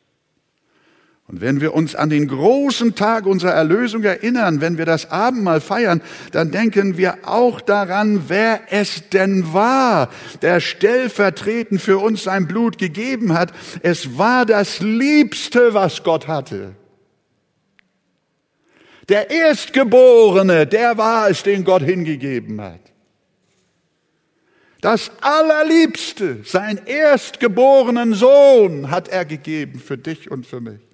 Und 1.29 1.41
wenn 1.41 1.61
wir 1.61 1.75
uns 1.75 1.97
an 1.97 2.09
den 2.09 2.29
großen 2.29 2.95
Tag 2.95 3.27
unserer 3.27 3.51
Erlösung 3.53 4.05
erinnern, 4.05 4.61
wenn 4.61 4.79
wir 4.79 4.85
das 4.85 5.11
Abendmahl 5.11 5.61
feiern, 5.61 6.01
dann 6.31 6.53
denken 6.53 6.97
wir 6.99 7.19
auch 7.25 7.61
daran, 7.61 8.29
wer 8.29 8.61
es 8.71 9.09
denn 9.11 9.53
war, 9.53 10.09
der 10.43 10.61
stellvertretend 10.61 11.81
für 11.81 11.99
uns 11.99 12.23
sein 12.23 12.47
Blut 12.47 12.79
gegeben 12.79 13.33
hat. 13.33 13.53
Es 13.83 14.17
war 14.17 14.47
das 14.47 14.79
Liebste, 14.79 15.75
was 15.75 16.05
Gott 16.05 16.29
hatte. 16.29 16.77
Der 19.09 19.31
Erstgeborene, 19.31 20.67
der 20.67 20.97
war 20.97 21.29
es, 21.29 21.43
den 21.43 21.65
Gott 21.65 21.83
hingegeben 21.83 22.61
hat. 22.61 22.81
Das 24.81 25.11
Allerliebste, 25.21 26.43
sein 26.45 26.81
erstgeborenen 26.87 28.15
Sohn 28.15 28.91
hat 28.93 29.09
er 29.09 29.25
gegeben 29.25 29.81
für 29.81 29.99
dich 29.99 30.31
und 30.31 30.47
für 30.47 30.61
mich. 30.61 30.86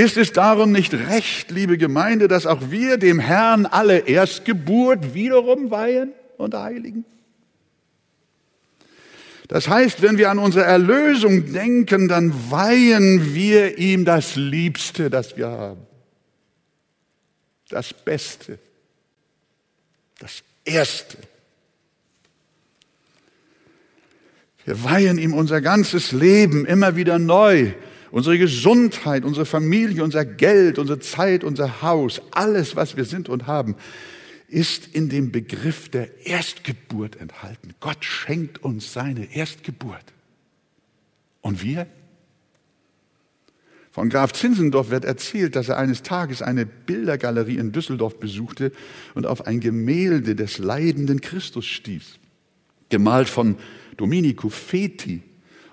Ist 0.00 0.16
es 0.16 0.32
darum 0.32 0.72
nicht 0.72 0.94
recht, 0.94 1.50
liebe 1.50 1.76
Gemeinde, 1.76 2.26
dass 2.26 2.46
auch 2.46 2.70
wir 2.70 2.96
dem 2.96 3.18
Herrn 3.18 3.66
alle 3.66 3.98
Erstgeburt 3.98 5.12
wiederum 5.12 5.70
weihen 5.70 6.14
und 6.38 6.54
heiligen? 6.54 7.04
Das 9.46 9.68
heißt, 9.68 10.00
wenn 10.00 10.16
wir 10.16 10.30
an 10.30 10.38
unsere 10.38 10.64
Erlösung 10.64 11.52
denken, 11.52 12.08
dann 12.08 12.32
weihen 12.50 13.34
wir 13.34 13.76
ihm 13.76 14.06
das 14.06 14.36
Liebste, 14.36 15.10
das 15.10 15.36
wir 15.36 15.48
haben. 15.48 15.82
Das 17.68 17.92
Beste. 17.92 18.58
Das 20.18 20.42
Erste. 20.64 21.18
Wir 24.64 24.82
weihen 24.82 25.18
ihm 25.18 25.34
unser 25.34 25.60
ganzes 25.60 26.12
Leben 26.12 26.64
immer 26.64 26.96
wieder 26.96 27.18
neu 27.18 27.74
unsere 28.10 28.38
Gesundheit, 28.38 29.24
unsere 29.24 29.46
Familie, 29.46 30.02
unser 30.02 30.24
Geld, 30.24 30.78
unsere 30.78 30.98
Zeit, 30.98 31.44
unser 31.44 31.82
Haus, 31.82 32.20
alles, 32.30 32.76
was 32.76 32.96
wir 32.96 33.04
sind 33.04 33.28
und 33.28 33.46
haben, 33.46 33.76
ist 34.48 34.88
in 34.88 35.08
dem 35.08 35.30
Begriff 35.30 35.88
der 35.88 36.26
Erstgeburt 36.26 37.16
enthalten. 37.16 37.74
Gott 37.80 38.04
schenkt 38.04 38.62
uns 38.62 38.92
seine 38.92 39.34
Erstgeburt. 39.34 40.12
Und 41.40 41.62
wir? 41.62 41.86
Von 43.92 44.08
Graf 44.08 44.32
Zinzendorf 44.32 44.90
wird 44.90 45.04
erzählt, 45.04 45.56
dass 45.56 45.68
er 45.68 45.78
eines 45.78 46.02
Tages 46.02 46.42
eine 46.42 46.66
Bildergalerie 46.66 47.56
in 47.56 47.72
Düsseldorf 47.72 48.20
besuchte 48.20 48.72
und 49.14 49.26
auf 49.26 49.46
ein 49.46 49.60
Gemälde 49.60 50.36
des 50.36 50.58
leidenden 50.58 51.20
Christus 51.20 51.66
stieß, 51.66 52.18
gemalt 52.88 53.28
von 53.28 53.56
Domenico 53.96 54.48
Feti. 54.48 55.22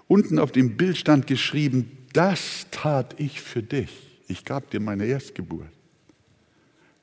Unten 0.07 0.39
auf 0.39 0.51
dem 0.51 0.77
Bild 0.77 0.97
stand 0.97 1.27
geschrieben, 1.27 1.96
das 2.13 2.67
tat 2.71 3.15
ich 3.17 3.41
für 3.41 3.63
dich. 3.63 3.89
Ich 4.27 4.45
gab 4.45 4.69
dir 4.71 4.79
meine 4.79 5.05
Erstgeburt. 5.05 5.69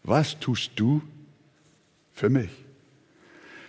Was 0.03 0.39
tust 0.39 0.73
du 0.77 1.03
für 2.13 2.29
mich? 2.29 2.51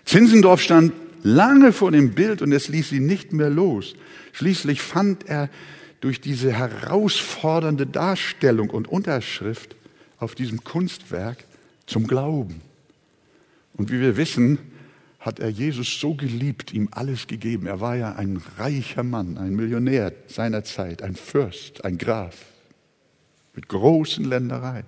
Zinzendorf 0.04 0.62
stand 0.62 0.94
lange 1.24 1.72
vor 1.74 1.92
dem 1.92 2.14
Bild 2.14 2.42
und 2.42 2.52
es 2.52 2.68
ließ 2.68 2.92
ihn 2.92 3.06
nicht 3.06 3.34
mehr 3.34 3.50
los. 3.50 3.96
Schließlich 4.34 4.82
fand 4.82 5.28
er 5.28 5.50
durch 6.02 6.22
diese 6.22 6.54
herausfordernde 6.54 7.88
Darstellung 7.88 8.70
und 8.70 8.88
Unterschrift 8.88 9.76
auf 10.20 10.36
diesem 10.36 10.64
Kunstwerk 10.64 11.46
zum 11.88 12.06
Glauben. 12.06 12.62
Und 13.74 13.92
wie 13.92 14.00
wir 14.00 14.18
wissen, 14.18 14.60
hat 15.26 15.40
er 15.40 15.50
Jesus 15.50 16.00
so 16.00 16.14
geliebt, 16.14 16.72
ihm 16.72 16.88
alles 16.92 17.26
gegeben. 17.26 17.66
Er 17.66 17.82
war 17.82 17.96
ja 17.96 18.14
ein 18.14 18.40
reicher 18.60 19.02
Mann, 19.02 19.40
ein 19.40 19.56
Millionär 19.56 20.14
seiner 20.28 20.64
Zeit, 20.64 21.02
ein 21.02 21.16
Fürst, 21.16 21.84
ein 21.84 21.98
Graf 21.98 22.46
mit 23.56 23.68
großen 23.68 24.24
Ländereien 24.24 24.86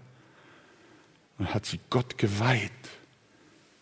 und 1.39 1.56
hat 1.56 1.65
sie 1.65 1.80
Gott 1.89 2.19
geweiht 2.19 2.71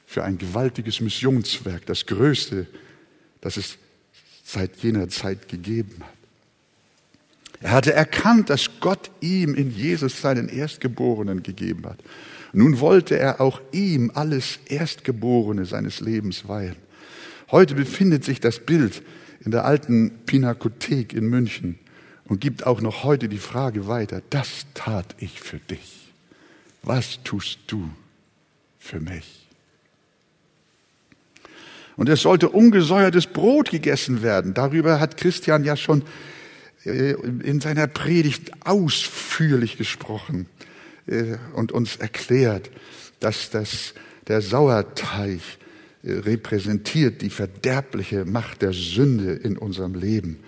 für 0.06 0.24
ein 0.24 0.38
gewaltiges 0.38 1.02
Missionswerk, 1.02 1.86
das 1.88 2.06
größte, 2.06 2.68
das 3.42 3.58
es 3.58 3.78
seit 4.46 4.78
jener 4.78 5.10
Zeit 5.10 5.50
gegeben 5.50 5.98
hat. 6.00 6.16
Er 7.60 7.72
hatte 7.72 7.94
erkannt, 7.94 8.50
dass 8.50 8.70
Gott 8.80 9.12
ihm 9.20 9.56
in 9.56 9.72
Jesus 9.72 10.22
seinen 10.22 10.48
Erstgeborenen 10.48 11.44
gegeben 11.44 11.86
hat. 11.86 12.00
Nun 12.56 12.80
wollte 12.80 13.20
er 13.20 13.42
auch 13.42 13.60
ihm 13.74 14.12
alles 14.14 14.60
Erstgeborene 14.68 15.66
seines 15.66 16.00
Lebens 16.00 16.48
weihen. 16.48 16.78
Heute 17.52 17.76
befindet 17.76 18.24
sich 18.24 18.40
das 18.40 18.60
Bild 18.60 19.04
in 19.44 19.52
der 19.52 19.66
alten 19.66 20.12
Pinakothek 20.26 21.12
in 21.12 21.26
München 21.26 21.78
und 22.24 22.40
gibt 22.40 22.66
auch 22.66 22.80
noch 22.80 23.04
heute 23.04 23.28
die 23.28 23.40
Frage 23.40 23.88
weiter, 23.88 24.22
das 24.30 24.68
tat 24.74 25.18
ich 25.20 25.42
für 25.42 25.58
dich. 25.58 26.14
Was 26.82 27.22
tust 27.26 27.60
du 27.68 27.90
für 28.80 29.02
mich? 29.02 29.50
Und 31.98 32.08
es 32.08 32.22
sollte 32.22 32.48
ungesäuertes 32.48 33.28
Brot 33.28 33.70
gegessen 33.70 34.24
werden. 34.24 34.54
Darüber 34.54 35.02
hat 35.02 35.18
Christian 35.18 35.66
ja 35.66 35.76
schon 35.76 36.04
äh, 36.86 37.16
in 37.44 37.60
seiner 37.60 37.88
Predigt 37.88 38.52
ausführlich 38.66 39.78
gesprochen. 39.78 40.48
Äh, 41.08 41.38
und 41.54 41.72
uns 41.72 41.98
erklärt, 41.98 42.72
dass 43.20 43.50
das, 43.50 43.94
der 44.28 44.42
Sauerteig 44.42 45.40
äh, 46.04 46.12
repräsentiert 46.12 47.22
die 47.22 47.30
verderbliche 47.30 48.26
Macht 48.26 48.62
der 48.62 48.74
Sünde 48.74 49.34
in 49.34 49.58
unserem 49.58 49.96
Leben. 49.96 50.40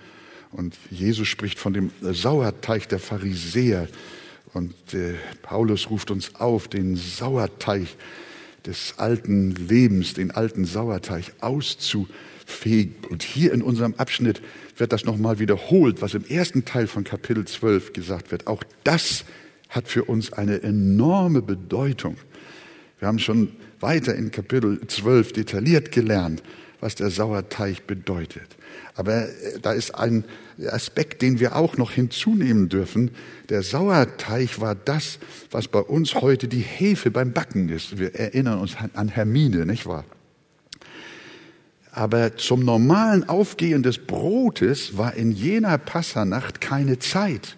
Und 0.50 0.76
Jesus 0.90 1.28
spricht 1.28 1.58
von 1.58 1.72
dem 1.72 1.90
Sauerteig 2.00 2.88
der 2.88 2.98
Pharisäer. 2.98 3.88
Und 4.54 4.74
äh, 4.94 5.14
Paulus 5.42 5.90
ruft 5.90 6.10
uns 6.10 6.34
auf, 6.36 6.68
den 6.68 6.96
Sauerteig 6.96 7.86
des 8.64 8.94
alten 8.96 9.50
Lebens, 9.50 10.14
den 10.14 10.30
alten 10.30 10.64
Sauerteig 10.64 11.32
auszufegen. 11.40 12.94
Und 13.10 13.22
hier 13.22 13.52
in 13.52 13.62
unserem 13.62 13.94
Abschnitt 13.96 14.40
wird 14.76 14.92
das 14.92 15.04
nochmal 15.04 15.38
wiederholt, 15.38 16.00
was 16.02 16.14
im 16.14 16.24
ersten 16.24 16.64
Teil 16.64 16.86
von 16.86 17.04
Kapitel 17.04 17.44
12 17.44 17.92
gesagt 17.92 18.30
wird. 18.30 18.46
Auch 18.46 18.64
das 18.84 19.24
hat 19.68 19.88
für 19.88 20.04
uns 20.04 20.32
eine 20.32 20.62
enorme 20.62 21.42
Bedeutung. 21.42 22.16
Wir 22.98 23.08
haben 23.08 23.18
schon 23.18 23.52
weiter 23.80 24.14
in 24.14 24.30
Kapitel 24.30 24.80
12 24.86 25.32
detailliert 25.32 25.92
gelernt, 25.92 26.42
was 26.80 26.94
der 26.94 27.10
Sauerteig 27.10 27.86
bedeutet. 27.86 28.56
Aber 28.94 29.28
äh, 29.28 29.60
da 29.60 29.72
ist 29.72 29.94
ein 29.94 30.24
Aspekt, 30.66 31.22
den 31.22 31.38
wir 31.38 31.54
auch 31.56 31.76
noch 31.76 31.92
hinzunehmen 31.92 32.68
dürfen. 32.68 33.12
Der 33.48 33.62
Sauerteig 33.62 34.60
war 34.60 34.74
das, 34.74 35.18
was 35.50 35.68
bei 35.68 35.80
uns 35.80 36.14
heute 36.16 36.48
die 36.48 36.60
Hefe 36.60 37.10
beim 37.10 37.32
Backen 37.32 37.68
ist. 37.68 37.98
Wir 37.98 38.14
erinnern 38.14 38.58
uns 38.58 38.76
an 38.94 39.08
Hermine, 39.08 39.66
nicht 39.66 39.86
wahr? 39.86 40.04
Aber 41.92 42.36
zum 42.36 42.64
normalen 42.64 43.28
Aufgehen 43.28 43.82
des 43.82 43.98
Brotes 43.98 44.96
war 44.96 45.14
in 45.14 45.32
jener 45.32 45.78
Passanacht 45.78 46.60
keine 46.60 46.98
Zeit. 46.98 47.56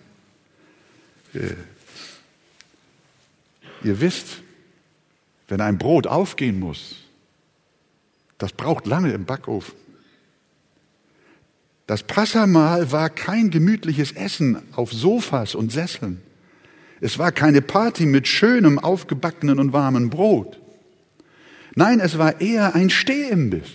Ihr 3.82 4.00
wisst, 4.00 4.42
wenn 5.48 5.60
ein 5.60 5.78
Brot 5.78 6.06
aufgehen 6.06 6.58
muss, 6.58 6.96
das 8.38 8.52
braucht 8.52 8.86
lange 8.86 9.12
im 9.12 9.24
Backofen. 9.24 9.74
Das 11.86 12.02
Passamal 12.02 12.92
war 12.92 13.10
kein 13.10 13.50
gemütliches 13.50 14.12
Essen 14.12 14.62
auf 14.72 14.92
Sofas 14.92 15.54
und 15.54 15.72
Sesseln. 15.72 16.22
Es 17.00 17.18
war 17.18 17.32
keine 17.32 17.62
Party 17.62 18.06
mit 18.06 18.28
schönem, 18.28 18.78
aufgebackenen 18.78 19.58
und 19.58 19.72
warmem 19.72 20.08
Brot. 20.08 20.60
Nein, 21.74 21.98
es 22.00 22.16
war 22.18 22.40
eher 22.40 22.74
ein 22.74 22.90
Stehimbiss. 22.90 23.68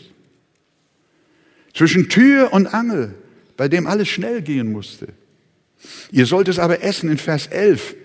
Zwischen 1.74 2.08
Tür 2.08 2.54
und 2.54 2.68
Angel 2.68 3.16
bei 3.58 3.68
dem 3.68 3.88
alles 3.88 4.08
schnell 4.08 4.42
gehen 4.42 4.72
musste. 4.72 5.08
Ihr 6.12 6.26
sollt 6.26 6.48
es 6.48 6.60
aber 6.60 6.84
essen 6.84 7.10
in 7.10 7.18
Vers 7.18 7.48
11. 7.48 7.96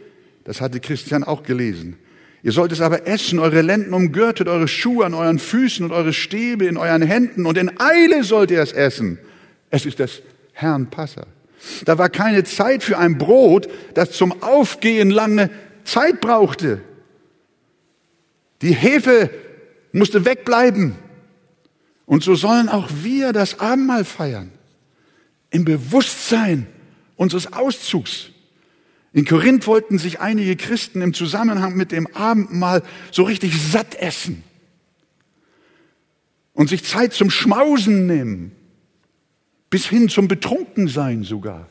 Das 0.51 0.61
hatte 0.61 0.81
Christian 0.81 1.23
auch 1.23 1.45
gelesen. 1.45 1.97
Ihr 2.43 2.51
sollt 2.51 2.73
es 2.73 2.81
aber 2.81 3.07
essen, 3.07 3.39
eure 3.39 3.63
Lenden 3.63 3.95
umgürtet, 3.95 4.49
eure 4.49 4.67
Schuhe 4.67 5.07
an 5.07 5.15
euren 5.15 5.39
Füßen 5.39 5.85
und 5.85 5.93
eure 5.93 6.13
Stäbe 6.13 6.65
in 6.67 6.77
euren 6.77 7.03
Händen 7.03 7.47
und 7.47 7.57
in 7.57 7.79
Eile 7.79 8.25
sollt 8.25 8.51
ihr 8.51 8.61
es 8.61 8.73
essen. 8.73 9.21
Es 9.71 9.87
ist 9.87 10.01
das 10.01 10.23
Herrn 10.53 10.91
Passa. 10.91 11.29
Da 11.85 11.99
war 11.99 12.09
keine 12.09 12.43
Zeit 12.43 12.83
für 12.83 12.99
ein 12.99 13.17
Brot, 13.17 13.69
das 13.95 14.11
zum 14.11 14.43
Aufgehen 14.43 15.13
lange 15.13 15.51
Zeit 15.85 16.21
brauchte. 16.21 16.81
Die 18.61 18.75
Hefe 18.75 19.31
musste 19.93 20.25
wegbleiben. 20.25 20.97
Und 22.07 22.25
so 22.25 22.35
sollen 22.35 22.69
auch 22.69 22.89
wir 23.05 23.33
das 23.33 23.61
Abendmahl 23.61 24.05
feiern. 24.05 24.51
Im 25.51 25.65
Bewusstsein 25.65 26.67
unseres 27.15 27.53
Auszugs. 27.53 28.33
In 29.13 29.25
Korinth 29.25 29.67
wollten 29.67 29.99
sich 29.99 30.21
einige 30.21 30.57
Christen 30.57 31.03
im 31.03 31.15
Zusammenhang 31.15 31.75
mit 31.75 31.91
dem 31.91 32.07
Abendmahl 32.15 32.83
so 33.11 33.25
richtig 33.25 33.61
satt 33.61 33.97
essen 33.97 34.45
und 36.53 36.69
sich 36.69 36.85
Zeit 36.85 37.13
zum 37.13 37.31
Schmausen 37.31 38.07
nehmen, 38.07 38.53
bis 39.69 39.87
hin 39.87 40.09
zum 40.09 40.29
Betrunkensein 40.29 41.25
sogar. 41.25 41.69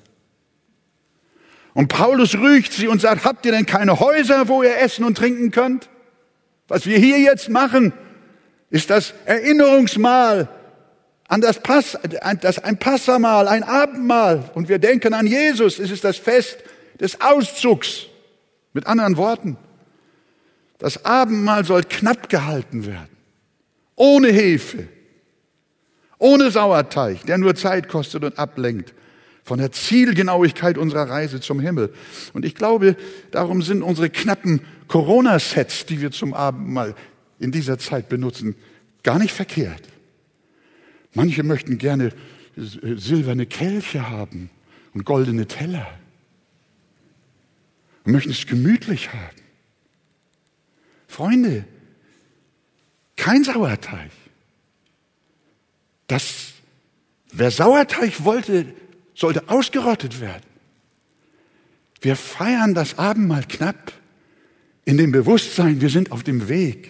Und 1.73 1.87
Paulus 1.87 2.35
rügt 2.35 2.73
sie 2.73 2.87
und 2.87 2.99
sagt, 2.99 3.23
habt 3.23 3.45
ihr 3.45 3.51
denn 3.53 3.65
keine 3.65 3.99
Häuser, 3.99 4.47
wo 4.47 4.63
ihr 4.63 4.77
essen 4.79 5.05
und 5.05 5.17
trinken 5.17 5.51
könnt? 5.51 5.89
Was 6.67 6.85
wir 6.85 6.97
hier 6.97 7.19
jetzt 7.19 7.49
machen, 7.49 7.93
ist 8.69 8.89
das 8.89 9.13
Erinnerungsmahl 9.25 10.49
an 11.27 11.41
das 11.41 11.61
Pass, 11.61 11.97
das 12.41 12.59
ein 12.59 12.77
Passamal, 12.77 13.47
ein 13.47 13.63
Abendmahl. 13.63 14.49
Und 14.55 14.67
wir 14.67 14.79
denken 14.79 15.13
an 15.13 15.27
Jesus. 15.27 15.79
Es 15.79 15.91
ist 15.91 16.03
das 16.03 16.17
Fest 16.17 16.57
des 16.99 17.21
Auszugs. 17.21 18.05
Mit 18.71 18.85
anderen 18.85 19.17
Worten, 19.17 19.57
das 20.77 21.03
Abendmahl 21.05 21.65
soll 21.65 21.83
knapp 21.83 22.29
gehalten 22.29 22.85
werden. 22.85 23.09
Ohne 23.95 24.29
Hefe. 24.29 24.87
Ohne 26.19 26.51
Sauerteig, 26.51 27.25
der 27.25 27.37
nur 27.37 27.55
Zeit 27.55 27.89
kostet 27.89 28.23
und 28.23 28.37
ablenkt 28.37 28.93
von 29.43 29.57
der 29.57 29.71
Zielgenauigkeit 29.71 30.77
unserer 30.77 31.09
Reise 31.09 31.41
zum 31.41 31.59
Himmel. 31.59 31.91
Und 32.33 32.45
ich 32.45 32.53
glaube, 32.53 32.95
darum 33.31 33.63
sind 33.63 33.81
unsere 33.81 34.09
knappen 34.09 34.61
Corona-Sets, 34.87 35.87
die 35.87 36.01
wir 36.01 36.11
zum 36.11 36.35
Abendmahl 36.35 36.93
in 37.39 37.51
dieser 37.51 37.79
Zeit 37.79 38.09
benutzen, 38.09 38.55
gar 39.01 39.17
nicht 39.17 39.33
verkehrt. 39.33 39.81
Manche 41.15 41.41
möchten 41.41 41.79
gerne 41.79 42.11
silberne 42.55 43.47
Kelche 43.47 44.09
haben 44.09 44.51
und 44.93 45.05
goldene 45.05 45.47
Teller 45.47 45.87
und 48.09 48.13
möchten 48.13 48.31
es 48.31 48.47
gemütlich 48.47 49.13
haben. 49.13 49.37
Freunde, 51.07 51.63
kein 53.15 53.43
Sauerteig. 53.43 54.09
Das, 56.07 56.53
wer 57.31 57.51
Sauerteig 57.51 58.23
wollte, 58.23 58.65
sollte 59.13 59.47
ausgerottet 59.47 60.21
werden. 60.21 60.41
Wir 62.01 62.15
feiern 62.15 62.73
das 62.73 62.97
Abendmahl 62.97 63.43
knapp 63.47 63.93
in 64.85 64.97
dem 64.97 65.11
Bewusstsein, 65.11 65.79
wir 65.79 65.91
sind 65.91 66.11
auf 66.11 66.23
dem 66.23 66.49
Weg. 66.49 66.89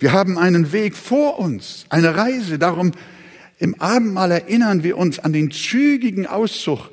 Wir 0.00 0.10
haben 0.10 0.36
einen 0.36 0.72
Weg 0.72 0.96
vor 0.96 1.38
uns, 1.38 1.86
eine 1.90 2.16
Reise. 2.16 2.58
Darum 2.58 2.90
im 3.58 3.80
Abendmahl 3.80 4.32
erinnern 4.32 4.82
wir 4.82 4.98
uns 4.98 5.20
an 5.20 5.32
den 5.32 5.52
zügigen 5.52 6.26
Auszug, 6.26 6.90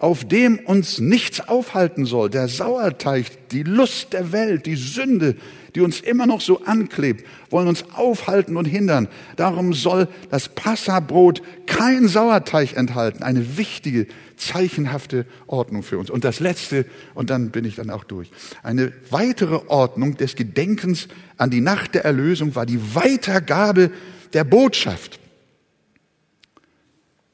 auf 0.00 0.26
dem 0.26 0.58
uns 0.58 0.98
nichts 0.98 1.46
aufhalten 1.46 2.06
soll. 2.06 2.30
Der 2.30 2.48
Sauerteig, 2.48 3.48
die 3.50 3.62
Lust 3.62 4.14
der 4.14 4.32
Welt, 4.32 4.64
die 4.64 4.74
Sünde, 4.74 5.36
die 5.74 5.82
uns 5.82 6.00
immer 6.00 6.26
noch 6.26 6.40
so 6.40 6.64
anklebt, 6.64 7.26
wollen 7.50 7.68
uns 7.68 7.84
aufhalten 7.92 8.56
und 8.56 8.64
hindern. 8.64 9.08
Darum 9.36 9.74
soll 9.74 10.08
das 10.30 10.48
Passabrot 10.48 11.42
kein 11.66 12.08
Sauerteig 12.08 12.76
enthalten. 12.76 13.22
Eine 13.22 13.58
wichtige, 13.58 14.06
zeichenhafte 14.38 15.26
Ordnung 15.46 15.82
für 15.82 15.98
uns. 15.98 16.08
Und 16.08 16.24
das 16.24 16.40
Letzte, 16.40 16.86
und 17.14 17.28
dann 17.28 17.50
bin 17.50 17.66
ich 17.66 17.76
dann 17.76 17.90
auch 17.90 18.04
durch. 18.04 18.30
Eine 18.62 18.92
weitere 19.10 19.60
Ordnung 19.68 20.16
des 20.16 20.34
Gedenkens 20.34 21.08
an 21.36 21.50
die 21.50 21.60
Nacht 21.60 21.94
der 21.94 22.06
Erlösung 22.06 22.54
war 22.54 22.64
die 22.64 22.94
Weitergabe 22.94 23.90
der 24.32 24.44
Botschaft 24.44 25.20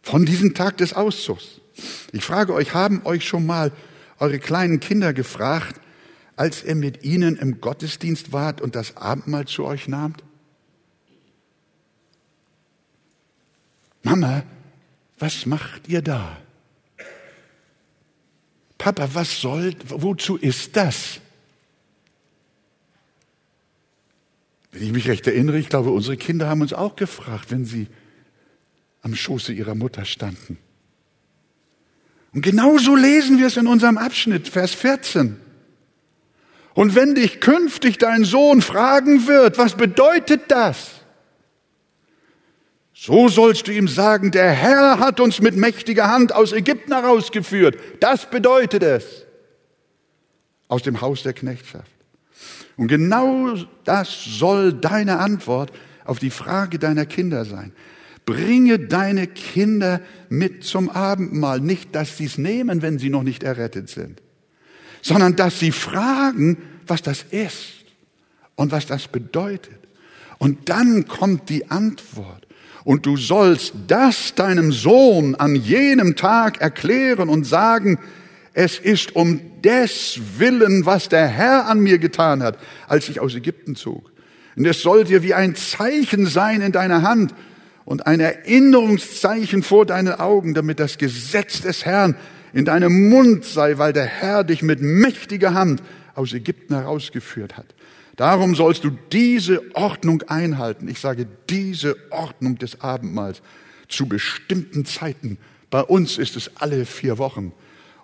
von 0.03 0.27
diesem 0.27 0.53
Tag 0.53 0.79
des 0.79 0.95
Auszugs. 0.95 1.61
Ich 2.13 2.25
frage 2.25 2.55
euch, 2.55 2.75
haben 2.75 3.05
euch 3.05 3.27
schon 3.27 3.47
mal 3.47 3.73
eure 4.19 4.39
kleinen 4.39 4.81
Kinder 4.81 5.13
gefragt, 5.13 5.81
als 6.37 6.63
er 6.63 6.75
mit 6.75 7.05
ihnen 7.05 7.37
im 7.37 7.61
Gottesdienst 7.61 8.33
wart 8.33 8.61
und 8.61 8.75
das 8.75 8.97
Abendmahl 8.97 9.47
zu 9.47 9.65
euch 9.65 9.89
nahmt? 9.89 10.23
Mama, 14.03 14.45
was 15.19 15.47
macht 15.47 15.89
ihr 15.89 16.03
da? 16.03 16.39
Papa, 18.79 19.09
was 19.15 19.41
soll, 19.41 19.75
wozu 19.87 20.37
ist 20.37 20.77
das? 20.77 21.21
Wenn 24.71 24.83
ich 24.83 24.93
mich 24.93 25.09
recht 25.09 25.27
erinnere, 25.27 25.59
ich 25.59 25.71
glaube, 25.71 25.91
unsere 25.91 26.17
Kinder 26.17 26.49
haben 26.49 26.61
uns 26.61 26.75
auch 26.75 26.97
gefragt, 26.97 27.51
wenn 27.51 27.65
sie 27.65 27.89
am 29.03 29.15
Schoße 29.15 29.53
ihrer 29.53 29.75
Mutter 29.75 30.05
standen. 30.05 30.59
Und 32.37 32.43
genauso 32.43 32.95
lesen 32.95 33.39
wir 33.39 33.47
es 33.47 33.57
in 33.57 33.67
unserem 33.67 33.97
Abschnitt, 33.97 34.47
Vers 34.47 34.75
14. 34.75 35.41
Und 36.75 36.95
wenn 36.95 37.15
dich 37.15 37.41
künftig 37.41 37.97
dein 37.97 38.25
Sohn 38.25 38.61
fragen 38.61 39.27
wird, 39.27 39.57
was 39.57 39.75
bedeutet 39.75 40.43
das? 40.49 40.91
So 42.93 43.31
sollst 43.31 43.69
du 43.69 43.73
ihm 43.73 43.89
sagen, 43.89 44.33
der 44.33 44.51
Herr 44.51 44.99
hat 44.99 45.19
uns 45.19 45.41
mit 45.41 45.57
mächtiger 45.57 46.11
Hand 46.11 46.35
aus 46.35 46.53
Ägypten 46.53 46.93
herausgeführt. 46.93 47.79
Das 48.01 48.29
bedeutet 48.29 48.83
es. 48.83 49.25
Aus 50.69 50.83
dem 50.83 51.01
Haus 51.01 51.23
der 51.23 51.33
Knechtschaft. 51.33 51.91
Und 52.77 52.89
genau 52.89 53.55
das 53.85 54.15
soll 54.39 54.75
deine 54.75 55.21
Antwort 55.21 55.73
auf 56.05 56.19
die 56.19 56.29
Frage 56.29 56.79
deiner 56.79 57.07
Kinder 57.07 57.47
sein. 57.47 57.73
Bringe 58.27 58.79
deine 58.79 59.27
Kinder 59.27 60.03
mit 60.29 60.65
zum 60.65 60.91
Abendmahl. 60.91 61.61
Nicht, 61.61 61.95
dass 61.95 62.19
sie 62.19 62.27
es 62.27 62.37
nehmen, 62.37 62.83
wenn 62.83 62.99
sie 62.99 63.09
noch 63.09 63.23
nicht 63.23 63.43
errettet 63.43 63.89
sind 63.89 64.21
sondern 65.07 65.37
dass 65.37 65.61
sie 65.61 65.71
fragen, 65.71 66.59
was 66.85 67.01
das 67.01 67.25
ist 67.31 67.85
und 68.57 68.73
was 68.73 68.87
das 68.87 69.07
bedeutet. 69.07 69.79
Und 70.39 70.69
dann 70.69 71.07
kommt 71.07 71.49
die 71.49 71.71
Antwort. 71.71 72.45
Und 72.83 73.07
du 73.07 73.17
sollst 73.17 73.73
das 73.87 74.35
deinem 74.35 74.73
Sohn 74.73 75.37
an 75.37 75.55
jenem 75.55 76.17
Tag 76.17 76.61
erklären 76.61 77.29
und 77.29 77.45
sagen, 77.45 78.01
es 78.53 78.81
ist 78.81 79.15
um 79.15 79.41
des 79.63 80.21
Willen, 80.39 80.87
was 80.87 81.09
der 81.09 81.29
Herr 81.29 81.67
an 81.67 81.81
mir 81.81 81.99
getan 81.99 82.43
hat, 82.43 82.59
als 82.89 83.09
ich 83.09 83.21
aus 83.21 83.35
Ägypten 83.37 83.77
zog. 83.77 84.11
Und 84.57 84.67
es 84.67 84.83
soll 84.83 85.05
dir 85.05 85.23
wie 85.23 85.35
ein 85.35 85.55
Zeichen 85.55 86.27
sein 86.27 86.63
in 86.63 86.73
deiner 86.73 87.03
Hand 87.03 87.33
und 87.87 88.07
ein 88.07 88.21
Erinnerungszeichen 88.21 89.63
vor 89.63 89.87
deinen 89.87 90.13
Augen, 90.13 90.53
damit 90.53 90.81
das 90.81 90.99
Gesetz 90.99 91.63
des 91.63 91.87
Herrn 91.87 92.17
in 92.53 92.65
deinem 92.65 93.09
Mund 93.09 93.45
sei, 93.45 93.79
weil 93.79 93.93
der 93.93 94.05
Herr 94.05 94.45
dich 94.45 94.61
mit 94.61 94.83
mächtiger 94.83 95.55
Hand 95.55 95.83
aus 96.15 96.35
Ägypten 96.35 96.75
herausgeführt 96.75 97.57
hat. 97.57 97.75
Darum 98.17 98.55
sollst 98.55 98.83
du 98.83 98.91
diese 99.13 99.63
Ordnung 99.75 100.23
einhalten. 100.23 100.89
Ich 100.89 100.99
sage 100.99 101.29
diese 101.49 101.97
Ordnung 102.11 102.59
des 102.59 102.81
Abendmahls 102.81 103.41
zu 103.89 104.07
bestimmten 104.09 104.85
Zeiten. 104.85 105.39
Bei 105.71 105.83
uns 105.83 106.19
ist 106.19 106.37
es 106.37 106.51
alle 106.57 106.87
vier 106.87 107.19
Wochen. 107.19 107.53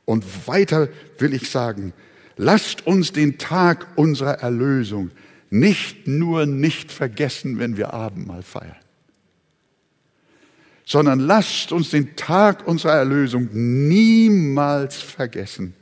Und 0.05 0.47
weiter 0.47 0.89
will 1.19 1.35
ich 1.35 1.51
sagen, 1.51 1.93
lasst 2.37 2.87
uns 2.87 3.13
den 3.13 3.39
Tag 3.39 3.89
unserer 3.97 4.35
Erlösung 4.35 5.11
nicht 5.51 6.07
nur 6.07 6.47
nicht 6.47 6.93
vergessen, 6.93 7.59
wenn 7.59 7.77
wir 7.77 7.93
Abendmahl 7.93 8.43
feiern 8.43 8.82
sondern 10.93 11.21
lasst 11.21 11.73
uns 11.73 11.89
den 11.89 12.17
Tag 12.17 12.69
unserer 12.69 12.93
Erlösung 12.93 13.49
niemals 13.51 15.01
vergessen. 15.01 15.73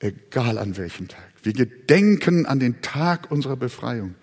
Egal 0.00 0.56
an 0.56 0.78
welchem 0.78 1.06
Tag. 1.06 1.34
Wir 1.42 1.52
gedenken 1.52 2.46
an 2.46 2.60
den 2.60 2.80
Tag 2.80 3.30
unserer 3.30 3.56
Befreiung. 3.56 4.14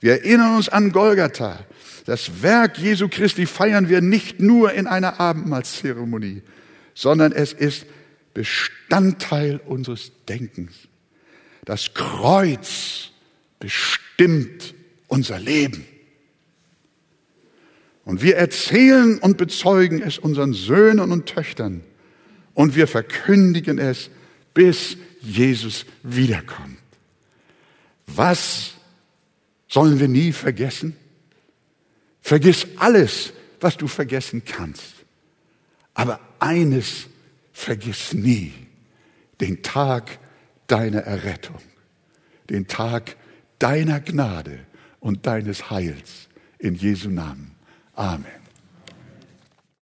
Wir 0.00 0.12
erinnern 0.12 0.56
uns 0.56 0.68
an 0.68 0.92
Golgatha. 0.92 1.64
Das 2.04 2.42
Werk 2.42 2.76
Jesu 2.76 3.08
Christi 3.08 3.46
feiern 3.46 3.88
wir 3.88 4.02
nicht 4.02 4.40
nur 4.40 4.74
in 4.74 4.86
einer 4.86 5.18
Abendmahlzeremonie, 5.18 6.42
sondern 6.92 7.32
es 7.32 7.54
ist 7.54 7.86
Bestandteil 8.34 9.58
unseres 9.64 10.12
Denkens. 10.28 10.72
Das 11.64 11.94
Kreuz 11.94 13.08
bestimmt 13.58 14.74
unser 15.08 15.38
Leben. 15.38 15.86
Und 18.10 18.22
wir 18.22 18.34
erzählen 18.34 19.20
und 19.20 19.36
bezeugen 19.36 20.02
es 20.02 20.18
unseren 20.18 20.52
Söhnen 20.52 21.12
und 21.12 21.26
Töchtern. 21.26 21.84
Und 22.54 22.74
wir 22.74 22.88
verkündigen 22.88 23.78
es, 23.78 24.10
bis 24.52 24.96
Jesus 25.20 25.86
wiederkommt. 26.02 26.76
Was 28.08 28.72
sollen 29.68 30.00
wir 30.00 30.08
nie 30.08 30.32
vergessen? 30.32 30.96
Vergiss 32.20 32.66
alles, 32.78 33.32
was 33.60 33.76
du 33.76 33.86
vergessen 33.86 34.42
kannst. 34.44 34.92
Aber 35.94 36.18
eines 36.40 37.06
vergiss 37.52 38.12
nie, 38.12 38.52
den 39.40 39.62
Tag 39.62 40.18
deiner 40.66 41.02
Errettung, 41.02 41.60
den 42.48 42.66
Tag 42.66 43.14
deiner 43.60 44.00
Gnade 44.00 44.58
und 44.98 45.28
deines 45.28 45.70
Heils. 45.70 46.28
In 46.58 46.74
Jesu 46.74 47.08
Namen. 47.08 47.59
Amen. 47.96 48.39